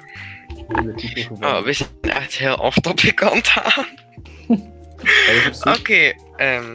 [0.68, 1.28] de.
[1.40, 3.86] Oh, we zijn echt heel off-topic aan het gaan.
[4.48, 5.78] Op.
[5.80, 6.66] Oké, ehm,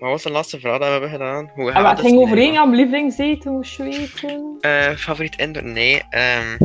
[0.00, 1.50] wat was de laatste vraag dat we hebben gedaan?
[1.54, 4.56] Hoe En gaat het ging over één lievelingseten, moest je weten?
[4.60, 5.64] Eh, favoriet indoor?
[5.64, 6.02] Nee.
[6.10, 6.56] ehm,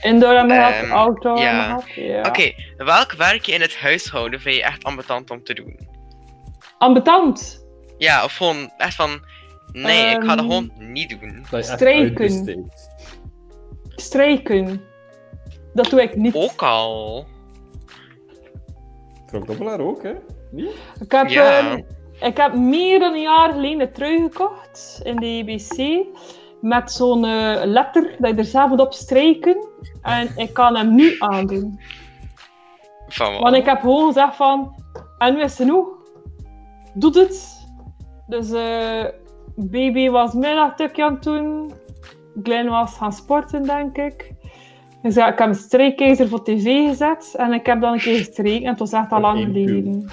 [0.00, 1.44] Indoor hebben we gehad, Ehm, outdoor ja.
[1.66, 2.08] hebben we gehad.
[2.08, 2.28] Ja.
[2.28, 5.87] Oké, welk werkje in het huishouden vind je echt ambetant om te doen?
[6.78, 7.66] Ambetant.
[7.98, 9.20] Ja, of gewoon echt van.
[9.72, 11.44] Nee, ik ga dat Ehm, gewoon niet doen.
[11.50, 12.88] Uitbesteedt.
[13.88, 14.80] Strijken.
[15.74, 16.34] Dat doe ik niet.
[16.34, 17.26] Ook al.
[19.26, 20.12] Frank Dobbelaar ook, hè?
[20.50, 20.70] Niet?
[21.00, 21.58] Ik heb, Ja.
[21.58, 21.80] ehm,
[22.20, 26.04] ik heb meer dan een jaar geleden een trui gekocht in de EBC.
[26.60, 29.66] Met zo'n eh, letter dat je er zelf moet op strijken.
[30.02, 31.80] En ik kan hem nu aandoen.
[33.08, 33.42] Van wat?
[33.42, 34.74] Want ik heb gewoon gezegd van...
[35.18, 35.88] En nu is het genoeg.
[36.98, 37.66] Doe het.
[38.26, 39.04] Dus eh
[39.56, 41.72] baby was middagtukje aan het doen.
[42.42, 44.32] Glenn was gaan sporten, denk ik.
[45.02, 47.34] Dus ja, ik heb een strijkkijzer voor tv gezet.
[47.36, 48.64] En ik heb dan een keer gestreken.
[48.64, 50.10] En het was echt al lang geleden.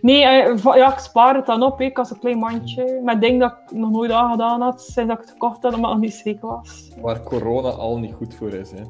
[0.00, 1.80] Nee, eh, ja, ik spaar het dan op.
[1.80, 3.00] Ik had een klein mandje.
[3.04, 4.82] Met dingen dat ik nog nooit aangedaan had.
[4.82, 6.90] Sinds dat ik het gekocht had, omdat het nog niet zeker was.
[7.00, 8.82] Waar corona al niet goed voor is, hè?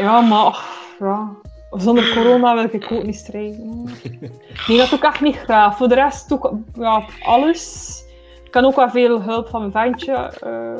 [0.00, 0.64] Ja, maar
[0.98, 1.36] ja.
[1.70, 3.84] Zonder corona wil ik ook niet strijden.
[4.68, 5.76] Nee, dat doe ik echt niet graag.
[5.76, 7.96] Voor de rest doe ik ja, alles.
[8.44, 10.12] Ik kan ook wel veel hulp van mijn ventje.
[10.12, 10.78] ehm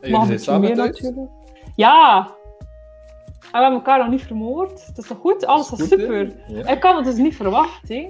[0.00, 1.00] En maar jullie een samen meer thuis?
[1.00, 1.30] natuurlijk.
[1.76, 2.18] Ja!
[2.18, 4.86] En we hebben elkaar nog niet vermoord.
[4.86, 5.46] Het is toch goed?
[5.46, 5.84] Alles Goed, hè?
[5.86, 6.32] super.
[6.46, 6.66] Ja.
[6.68, 7.88] Ik had het dus niet verwacht.
[7.88, 8.08] Hè.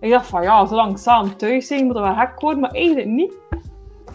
[0.00, 2.60] Ik dacht van ja, zolang we samen thuis zijn, moet dat wel gek worden.
[2.60, 3.32] Maar eigenlijk niet.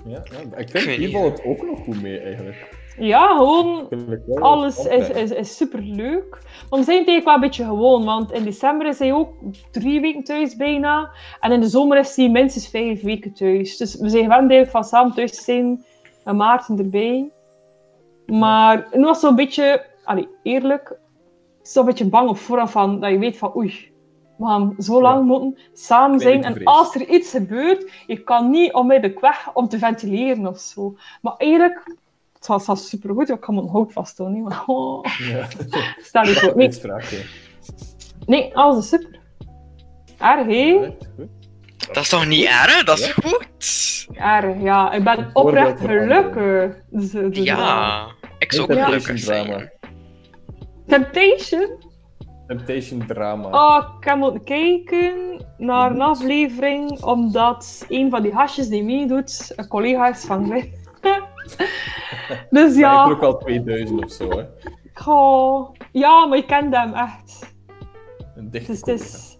[0.06, 0.38] Ja, ja.
[0.58, 2.78] Ik Ik vind hier niet, valt het ook nog goed mee, eigenlijk.
[3.00, 3.88] Ja, gewoon
[4.36, 6.30] alles is, is, is super leuk.
[6.70, 9.34] Maar we zijn het eigenlijk wel een beetje gewoon, want in december is hij ook
[9.72, 11.12] drie weken thuis bijna.
[11.40, 13.78] En in de zomer is hij minstens vijf weken thuis.
[13.78, 15.84] Dus we zijn gewend eigenlijk van samen thuis te zijn
[16.24, 17.32] en Maarten erbij.
[18.26, 21.00] Maar nu was het zo'n beetje, allee, eerlijk,
[21.62, 23.88] zo'n beetje bang op voorhand van dat je weet van oei.
[24.38, 25.24] We gaan zo lang Ja.
[25.24, 26.44] moeten samen zijn.
[26.44, 30.96] En als er iets gebeurt, je kan niet onmiddellijk weg om te ventileren of zo.
[31.22, 31.96] Maar eigenlijk,
[32.40, 33.30] het was, was supergoed.
[33.30, 34.36] Ik kan mijn hoofd vastdoen.
[34.36, 35.48] hè, maar, oh, Ja.
[36.02, 36.56] stel je voor.
[36.56, 36.72] Nee,
[38.26, 39.20] nee, alles is super.
[40.18, 40.92] Erg.
[41.92, 42.84] Dat is toch niet erg?
[42.84, 43.14] Dat is Ja.
[43.14, 43.48] goed.
[44.14, 44.92] Erg, ja.
[44.92, 46.76] Ik ben oprecht gelukkig.
[46.90, 48.08] Dus, eh, dus, eh, Ja.
[48.40, 49.58] Ik zou ook Temptation gelukkig drama.
[49.58, 49.72] zijn.
[50.88, 51.88] Temptation?
[52.48, 53.48] Temptation drama.
[53.50, 55.14] Oh, ik heb moeten kijken
[55.58, 60.72] naar een aflevering, omdat een van die hasjes die meedoet, een collega is van Glen.
[62.50, 63.06] dus Ja.
[63.06, 64.42] Ik ook al 2000 of zo, hè.
[64.84, 65.68] ik ga...
[65.92, 67.54] Ja, maar je kent hem echt.
[68.36, 69.38] Een dichte Dus het is...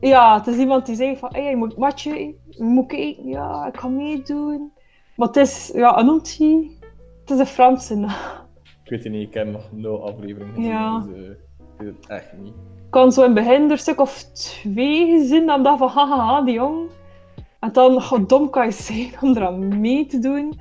[0.00, 3.66] Ja, het is iemand die zegt van, hey, je moet matje, je moet kijken, ja,
[3.66, 4.72] ik ga meedoen.
[5.16, 6.70] Maar het is, ja, noemt hij?
[7.20, 8.10] Het is een Franse naam.
[8.84, 10.98] Ik weet het niet, ik heb nog nul afleveringen gezien, Ja.
[11.06, 11.36] dus eh, ik
[11.78, 12.52] weet het echt niet.
[12.84, 15.88] Ik kan zo in het begin er een stuk of twee gezien, dan dacht ik
[15.88, 16.88] van, haha, die jong.
[17.60, 20.60] En dan, hoe dom kan je zijn om eraan mee te doen?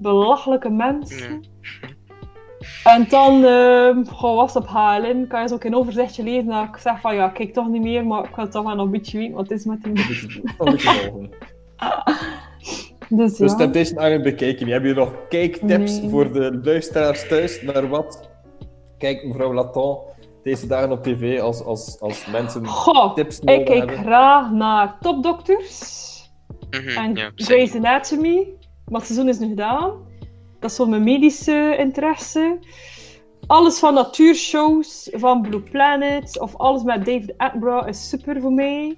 [0.00, 1.44] Belachelijke mensen.
[2.84, 3.44] En dan
[4.06, 7.14] goh, was op HLN, kan je zo ook een overzichtje lezen dat ik zeg van,
[7.14, 9.34] ja, ik kijk toch niet meer, maar ik wil toch wel nog een beetje weten
[9.34, 10.26] wat het is met die mensen.
[10.26, 11.30] beetje- Een beetje volgen.
[13.08, 13.56] Dus Dus ja.
[13.56, 14.68] Temptation Island bekeken.
[14.68, 16.10] Hebben jullie nog kijktips Nee.
[16.10, 17.62] voor de luisteraars thuis?
[17.62, 18.30] Naar wat
[18.98, 19.98] kijkt mevrouw Laton
[20.42, 23.98] deze dagen op tv als, als, als mensen Goh, tips ik nodig kijk hebben?
[23.98, 26.08] graag naar Top Doctors
[26.70, 28.46] Mhm, en ja, Grey's Anatomy.
[28.90, 29.92] Maar het seizoen is nu gedaan.
[30.58, 32.58] Dat is voor mijn medische interesse.
[33.46, 38.96] Alles van natuurshows, van Blue Planet of alles met David Attenborough is super voor mij.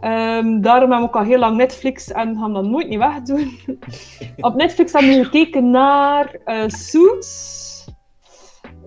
[0.00, 3.58] Ehm, daarom heb ik al heel lang Netflix en gaan dat nooit niet wegdoen.
[4.46, 7.58] Op Netflix hebben we gekeken naar eh, Suits.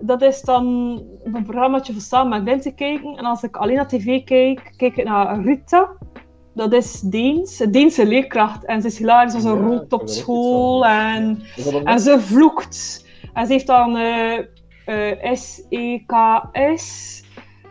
[0.00, 0.66] Dat is dan
[1.24, 3.16] een programmaatje voor samen met Glenn te kijken.
[3.16, 5.96] En als ik alleen naar tv kijk, kijk ik naar Rita.
[6.54, 8.64] Dat is Deens, een Deense leerkracht.
[8.64, 10.86] En ze is hilarisch, als ze Ja, ik op school.
[10.86, 11.42] En,
[11.84, 13.06] en ze vloekt.
[13.32, 14.38] En ze heeft dan eh,
[14.84, 17.22] eh, SEKS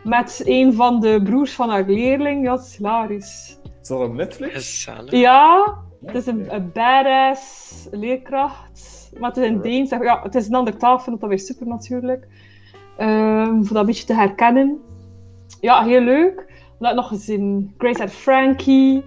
[0.04, 2.44] met een van de broers van haar leerling.
[2.44, 3.58] Ja, dat is hilarisch.
[3.82, 4.88] Is dat op Netflix?
[5.06, 9.10] Ja, het is een, een badass leerkracht.
[9.18, 9.90] Maar het is in Deens.
[9.90, 12.26] Ja, het is een andere taal, ik vind dat weer super natuurlijk.
[12.96, 14.80] Ehm, voor dat een beetje te herkennen.
[15.60, 16.53] Ja, heel leuk.
[16.84, 17.74] Dat ik nog gezien.
[17.78, 19.02] Grace and Frankie.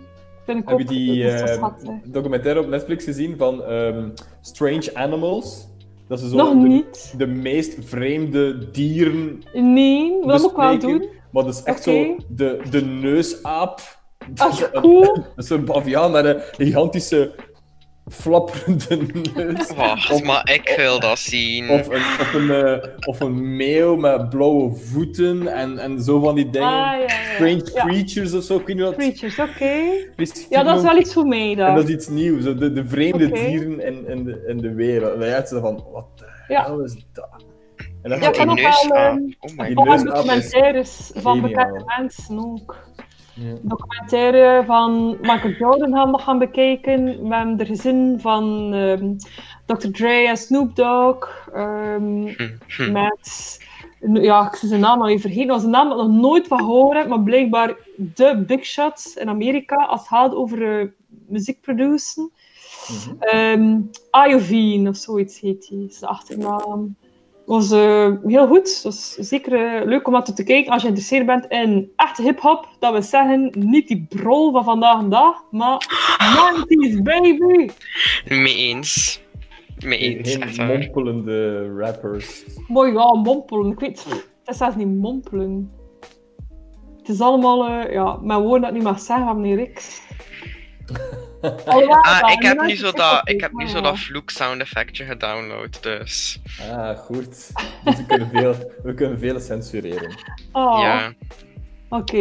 [0.45, 1.89] Heb je die is eh, schattig.
[2.05, 4.09] documentaire op Netflix gezien van ehm,
[4.41, 5.67] Strange Animals?
[6.07, 7.13] Dat ze zo Nog de, niet.
[7.17, 11.09] de meest vreemde dieren Nee, dat moet ik wel doen.
[11.31, 13.81] Maar dat is echt zo de, de neusaap.
[14.35, 15.17] Ah, cool.
[15.35, 17.35] Een soort baviaan met een gigantische
[18.09, 18.97] flapperende
[19.35, 19.71] neus.
[19.75, 21.69] Wacht, Of- maar ik wil dat zien.
[21.69, 26.35] Of een, of, een, eh, of een meeuw met blauwe voeten en, en zo van
[26.35, 26.67] die dingen.
[26.67, 27.07] Ah, ja, ja.
[27.33, 27.85] Strange Ja.
[27.85, 28.55] creatures of zo.
[28.57, 29.81] Ik weet niet wat het Creatures, oké.
[30.49, 31.75] Ja, dat is wel iets voor mij En dan.
[31.75, 32.43] dat is iets nieuws.
[32.43, 35.13] De, de vreemde dieren in, in, de, in de wereld.
[35.13, 36.63] En dan je zo van, wat de Ja.
[36.65, 37.45] hel is dat?
[38.01, 39.35] En dan Ja, gaat ik kan neus wel, aan.
[39.39, 39.51] Oh.
[39.59, 42.85] Oh, en documentaires van bekende mensen ook.
[43.39, 43.53] Ja.
[43.61, 47.05] Documentaire van Michael Jordan gaan we gaan bekijken.
[47.27, 49.13] We hebben de gezin van ehm,
[49.65, 49.91] Dr.
[49.91, 51.49] Dre en Snoop Dogg.
[52.67, 52.91] hm.
[52.91, 53.59] met,
[54.13, 55.47] ja, ik zijn naam al even vergeten.
[55.47, 58.65] Dat was een naam dat ik nog nooit van gehoord heb, maar blijkbaar de big
[58.65, 60.87] shots in Amerika als het gaat over eh,
[61.27, 62.31] muziek produceren.
[62.87, 63.15] Mhm.
[63.19, 63.81] Ehm
[64.27, 66.95] Iovine of zoiets heet die, is de achternaam.
[67.47, 68.79] Was eh, heel goed.
[68.83, 72.67] was zeker eh, leuk om dat te kijken als je geïnteresseerd bent in echte hip-hop.
[72.79, 75.77] Dat we zeggen, niet die brol van vandaag de dag, maar
[76.67, 77.69] 90s baby.
[78.27, 79.21] Mee eens.
[79.85, 82.43] Mee eens, echt mompelende rappers.
[82.67, 83.71] Mooi, ja, mompelen.
[83.71, 85.71] Ik weet, het is zelfs niet mompelen.
[86.97, 90.01] Het is allemaal, eh, ja, mijn woorden dat niet mag zeggen van meneer Rix.
[91.65, 95.05] Alhoewel, Ah, ik heb nu zo dat, ik heb nu zo dat vloek sound effectje
[95.05, 96.39] gedownload, dus.
[96.71, 97.51] Ah, goed.
[97.83, 100.15] Dus we kunnen veel, we kunnen veel censureren.
[100.51, 101.13] Oh, Ja.
[101.89, 102.17] oké.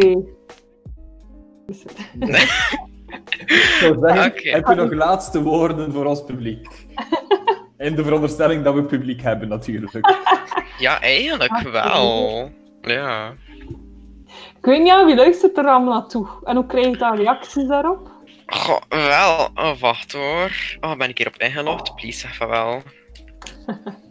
[1.67, 1.75] Ik
[3.79, 4.49] zou zeggen, Oké.
[4.49, 6.85] heb je nog laatste woorden voor ons publiek?
[7.77, 10.15] In de veronderstelling dat we publiek hebben, natuurlijk.
[10.79, 12.51] Ja, eigenlijk Ah, wel.
[12.81, 13.33] Ja.
[14.57, 16.27] Ik weet niet wie luistert er allemaal naartoe.
[16.43, 18.11] En hoe krijg je dan reacties daarop?
[18.47, 19.49] Goh, wel.
[19.55, 20.51] Oh, wacht hoor.
[20.81, 21.95] Oh, ben ik hier op ingelogd?
[21.95, 22.81] Please, zeg van wel.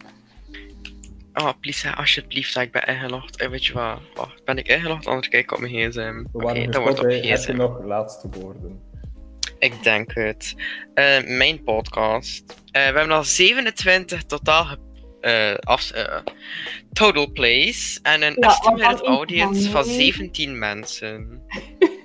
[1.39, 3.37] Oh, please, zeg alsjeblieft dat ik ben ingelogd.
[3.41, 3.99] Eh, weet je wat?
[4.15, 5.07] Wacht, ben ik ingelogd?
[5.07, 6.25] Anders kijk ik op mijn gsm.
[6.33, 7.57] Oké, dat wordt op gestopt bij, heb je gsm.
[7.57, 8.81] nog laatste woorden?
[9.59, 10.55] Ik denk het.
[10.95, 12.45] Eh, mijn podcast.
[12.71, 14.79] Eh, we hebben al 27 totaal ge-
[15.21, 15.93] eh, af,
[16.93, 19.95] total plays en een Ja, estimated audience van van mij.
[19.95, 21.43] 17 mensen.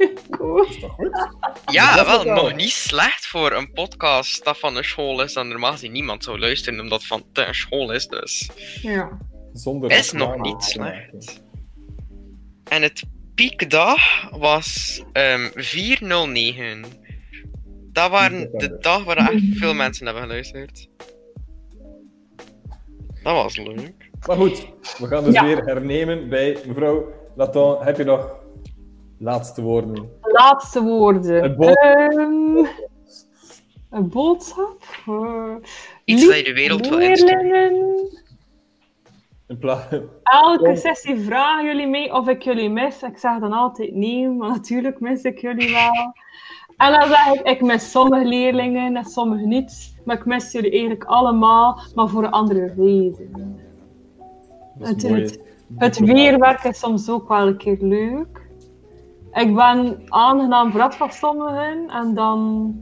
[0.42, 0.66] Cool.
[0.66, 1.28] Is dat goed?
[1.66, 5.48] Ja, Dat wel nog niet slecht voor een podcast dat van een school is, dan
[5.48, 8.50] normaal gezien niemand zou luisteren omdat het van te een school is, dus.
[8.82, 9.18] Ja.
[9.54, 11.42] Zonder Is nog niet slecht.
[12.70, 13.04] En het
[13.36, 16.84] piekdag was ehm 409.
[17.92, 20.88] Dat waren de dag waar echt veel mensen hebben geluisterd.
[23.24, 24.10] Dat was leuk.
[24.28, 25.44] Maar goed, we gaan dus Ja.
[25.44, 27.84] weer hernemen bij mevrouw Laton.
[27.84, 28.40] Heb je nog
[29.22, 30.10] laatste woorden?
[30.22, 31.44] Laatste woorden.
[31.44, 31.84] Een boodschap.
[32.10, 32.66] Ehm,
[33.90, 34.84] een boodschap?
[35.08, 35.56] Eh,
[36.06, 37.42] Iets dat je de wereld wil insturen.
[37.48, 38.20] leerlingen,
[39.48, 39.86] In plaats...
[40.24, 40.76] Elke Kom.
[40.76, 43.02] sessie vragen jullie mee of ik jullie mis.
[43.04, 46.14] Ik zeg dan altijd nee, maar natuurlijk mis ik jullie wel.
[46.78, 49.96] En dan zeg ik, ik mis sommige leerlingen en sommige niet.
[50.06, 53.60] Maar ik mis jullie eigenlijk allemaal, maar voor een andere reden.
[54.76, 55.40] Dat Het, het,
[55.78, 58.41] het weerwerk is soms ook wel een keer leuk.
[59.32, 62.74] Ik ben aangenaam verrast van sommigen en dan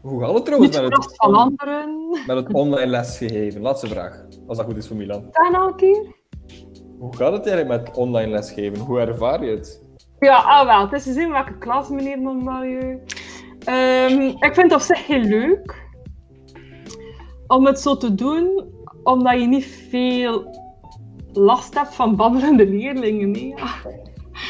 [0.00, 2.08] Hoe gaat het trouwens met het, van anderen.
[2.26, 3.60] met het online lesgeven?
[3.60, 5.24] Laatste vraag, als dat goed is voor Milan.
[5.30, 6.16] Zeg nou een keer.
[6.98, 8.78] Hoe gaat het eigenlijk met online lesgeven?
[8.78, 9.82] Hoe ervaar je het?
[10.18, 10.80] Ja, ah wel.
[10.80, 13.02] Het is te zien welke klas, meneer Monmalieu.
[13.64, 15.86] Ehm ik vind het op zich heel leuk
[17.46, 18.64] om het zo te doen,
[19.02, 20.56] omdat je niet veel
[21.32, 23.30] last hebt van babbelende leerlingen.
[23.30, 23.54] Nee.
[23.56, 23.66] Ja.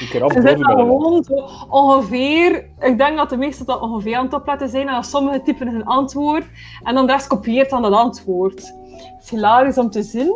[0.01, 4.35] Ik Ze zitten gewoon zo ongeveer, ik denk dat de meesten dat ongeveer aan het
[4.35, 6.47] opletten zijn, en dat sommigen typen een antwoord
[6.83, 8.73] en dan de rest kopieert dan dat antwoord.
[8.93, 10.35] Het is hilarisch om te zien.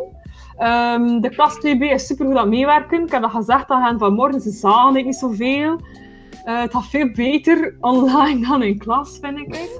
[0.57, 3.05] Ehm, de klas 2B is super goed aan het meewerken.
[3.05, 5.81] Ik heb dat gezegd aan hen vanmorgen, ze zagen ik niet zoveel.
[6.45, 9.71] Eh, het gaat veel beter online dan in klas, vind ik.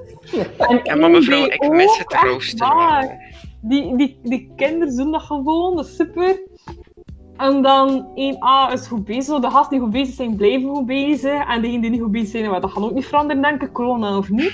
[0.57, 3.17] En Ja, maar mevrouw, 1B ik mis het echt rooster.
[3.61, 6.39] Die, die, die kinderen doen dat gewoon, dat is super.
[7.37, 9.39] En dan 1A is goed bezig.
[9.39, 11.47] De gasten die goed bezig zijn, blijven goed bezig.
[11.47, 14.17] En degenen die niet goed bezig zijn, dat gaat ook niet veranderen, denk ik, corona
[14.17, 14.53] of niet.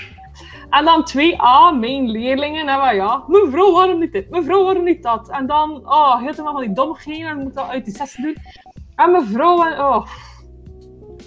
[0.70, 2.68] En dan 2A, mijn leerlingen.
[2.68, 4.30] En wat ja, mevrouw, waarom niet dit?
[4.30, 5.28] Mevrouw, waarom niet dat?
[5.30, 7.28] En dan, oh, helemaal van die dommigheden.
[7.28, 8.36] En moet dat uit die sessie doen.
[8.94, 10.06] En mevrouw, en oh.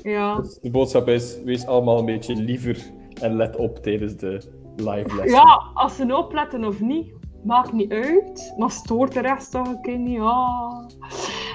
[0.04, 0.36] Ja.
[0.36, 2.78] Dus de boodschap is, wees allemaal een beetje liever
[3.22, 4.42] en let op tijdens de
[4.76, 5.32] live les.
[5.32, 7.14] Ja, als ze opletten of niet,
[7.44, 8.54] maakt niet uit.
[8.58, 10.16] Maar stoort de rest toch een keer niet?
[10.16, 10.70] Ja.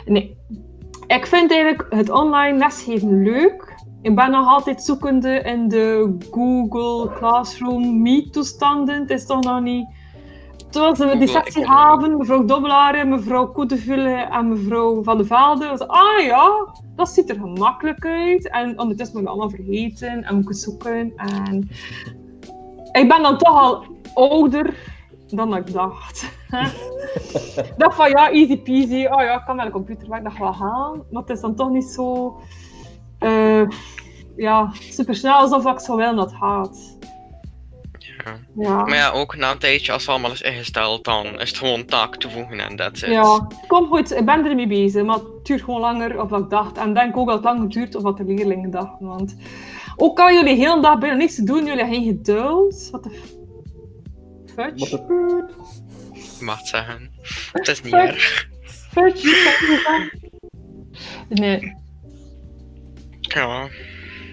[0.05, 0.37] Nee.
[1.07, 3.75] Ik vind eigenlijk het online lesgeven leuk.
[4.03, 9.01] Ik ben nog altijd zoekende in de Google Classroom Meet-toestanden.
[9.01, 9.87] Het is toch nog niet...
[10.71, 15.69] Zoals we die sectie ik- hebben, mevrouw Dobbelaren, mevrouw Koeteville en mevrouw Van de Velde.
[15.69, 16.67] was, Ah ja,
[16.97, 18.51] dat ziet er gemakkelijk uit.
[18.51, 21.13] En ondertussen moet ik allemaal vergeten en moet ik het zoeken.
[21.17, 21.69] En
[22.93, 23.85] ik ben dan toch al
[24.15, 24.97] ouder
[25.37, 26.23] dan ik dacht.
[27.57, 29.07] ik dacht van ja, easy peasy.
[29.07, 31.03] Oh ja, ik kan met een computer werken, dat gaat wel gaan.
[31.11, 32.37] Maar het is dan toch niet zo
[33.19, 33.69] eh,
[34.37, 36.97] ja, super snel alsof ik zo wil dat het gaat.
[37.99, 38.39] Ja.
[38.57, 38.85] Ja.
[38.85, 41.85] Maar ja, ook na een tijdje, als het allemaal is ingesteld, dan is het gewoon
[41.85, 43.09] taak toevoegen en that's it.
[43.09, 46.51] Ja, kom goed, ik ben ermee bezig, maar het duurt gewoon langer dan wat ik
[46.51, 46.77] dacht.
[46.77, 49.07] En ik denk ook dat het langer duurt dan wat de leerlingen dachten.
[49.07, 49.37] Want
[49.97, 52.89] ook al jullie heel de dag bijna niks te doen, jullie hebben geen geduld.
[52.91, 53.38] Wat de
[54.59, 54.89] fudge?
[54.89, 57.11] the Mag zeggen.
[57.53, 58.49] Het is niet erg.
[58.91, 60.11] Fudge?
[61.29, 61.77] Nee,
[63.21, 63.69] Ja.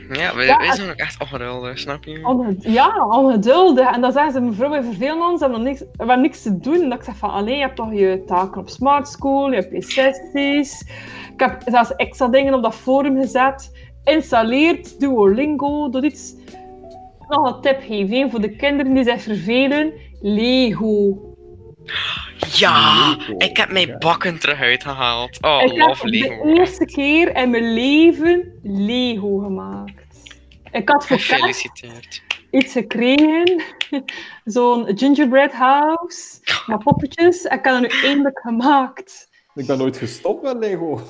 [0.10, 2.58] Ja, we, Ja, we zijn ook echt ongeduldig, snap je?
[2.60, 3.94] ja, ongeduldig.
[3.94, 6.60] En dan zeggen ze, mevrouw, we vervelen ons, we hebben, niks, we hebben niks te
[6.60, 6.82] doen.
[6.82, 9.56] En dat ik zeg van, alleen je hebt toch je taken op Smart School, je
[9.56, 10.82] hebt je sessies.
[11.34, 13.72] Ik heb zelfs extra dingen op dat forum gezet.
[14.04, 16.36] Installeert Duolingo, doe iets.
[17.28, 19.94] Nog een tip geven voor de kinderen die zich vervelen.
[20.22, 21.18] Lego.
[22.52, 23.16] Ja!
[23.18, 25.38] Lego, Ik heb mijn bakken terug uitgehaald.
[25.44, 26.44] Oh, ik heb Lego.
[26.44, 30.04] de eerste keer in mijn leven Lego gemaakt.
[30.72, 32.22] Ik had voor Gefeliciteerd.
[32.52, 33.62] iets gekregen.
[34.46, 36.40] Zo'n gingerbread house.
[36.66, 37.42] Met poppetjes.
[37.44, 39.30] En ik heb dat nu eindelijk gemaakt.
[39.56, 41.02] Ik ben nooit gestopt met Lego.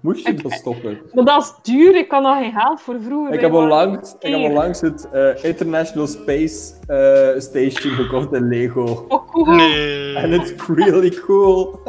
[0.00, 1.00] Moest je dat stoppen?
[1.12, 1.96] Maar dat is duur.
[1.96, 3.34] Ik kan daar geen geld voor vroeger.
[3.34, 9.04] Ik heb onlangs, ik heb onlangs het eh, International Space eh, Station gekocht in Lego.
[9.08, 9.46] Oh, cool.
[9.46, 10.14] Nee.
[10.14, 11.80] En het is really cool.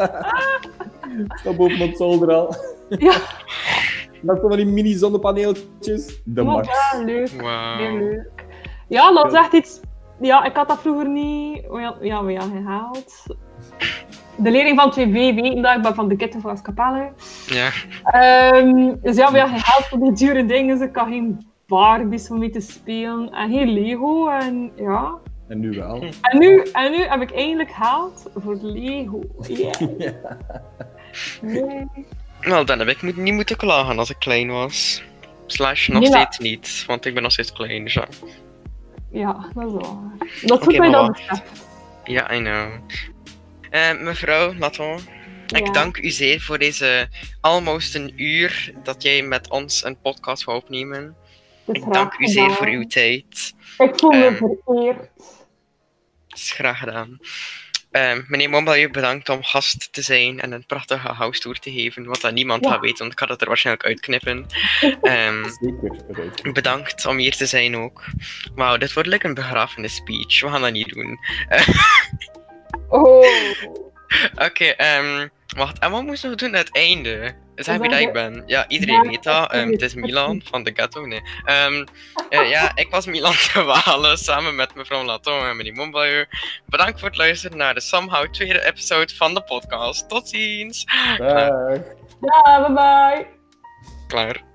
[1.25, 2.55] Ik sta boven op zolder al.
[2.89, 3.13] Ja,
[4.21, 6.21] Met van die mini zonnepaneeltjes.
[6.25, 6.67] De max.
[6.67, 7.29] ja, leuk.
[7.77, 8.29] Heel leuk.
[8.87, 9.79] Ja, dat is echt iets...
[10.21, 11.65] Ja, ik had dat vroeger niet...
[11.71, 13.25] Ja, ja we hadden gehaald.
[14.39, 17.11] De leerling van 2B weten dat ik ben van de Kitten van Capelle.
[17.47, 17.69] Ja.
[18.03, 20.77] Ehm dus ja, we hadden geen geld voor die dure dingen.
[20.77, 23.31] Dus ik had geen Barbies om mee te spelen.
[23.31, 24.29] En geen Lego.
[24.29, 25.17] En ja...
[25.47, 26.03] En nu wel.
[26.21, 29.21] En nu, en nu heb ik eindelijk geld voor Lego.
[29.47, 29.73] Yeah.
[29.97, 30.37] Ja.
[31.41, 31.87] Nee.
[32.41, 35.03] Wel, dan heb ik moet, niet moeten klagen als ik klein was.
[35.45, 37.83] Slash nog steeds niet, want ik ben nog steeds klein.
[37.85, 38.07] Ja.
[39.11, 40.01] Ja, dat is wel.
[40.41, 41.11] Dat maar dat wat?
[41.11, 41.67] beseft.
[42.03, 42.67] Ja, I know.
[43.69, 44.99] Eh, mevrouw Laton,
[45.47, 47.07] ik dank u zeer voor deze
[47.41, 51.15] almost een uur dat jij met ons een podcast wou opnemen.
[51.67, 53.53] Ik dank u zeer voor uw tijd.
[53.77, 55.09] Ik voel me Ehm, vereerd.
[56.29, 57.19] is graag gedaan.
[57.91, 62.05] Ehm, meneer Mombelje, bedankt om gast te zijn en een prachtige house tour te geven.
[62.05, 62.71] Wat dat niemand Ja.
[62.71, 64.45] gaat weten, want ik ga het er waarschijnlijk uitknippen.
[65.01, 66.53] Ehm, Zeker.
[66.53, 68.05] bedankt om hier te zijn ook.
[68.55, 70.41] Wauw, dit wordt lekker een begrafenis speech.
[70.41, 71.17] We gaan dat niet doen.
[72.89, 73.25] Oh.
[74.35, 75.27] Oké, ehm,
[75.57, 75.79] wacht.
[75.79, 77.35] En wat moesten we doen aan het einde?
[77.55, 78.43] Zeg wie dat ik ben.
[78.45, 79.51] Ja, iedereen weet dat.
[79.51, 79.93] Ehm, het is.
[79.93, 81.05] Milan van de Ghetto.
[81.05, 81.21] Nee.
[81.45, 81.85] Ehm,
[82.29, 86.27] eh, ja, ik was Milan de Walen samen met mevrouw Laton en meneer Mombaier.
[86.65, 90.09] Bedankt voor het luisteren naar de Somehow tweede episode van de podcast.
[90.09, 90.85] Tot ziens.
[91.17, 91.79] Dag.
[92.21, 93.27] Ja, bye bye.
[94.07, 94.48] Klaar.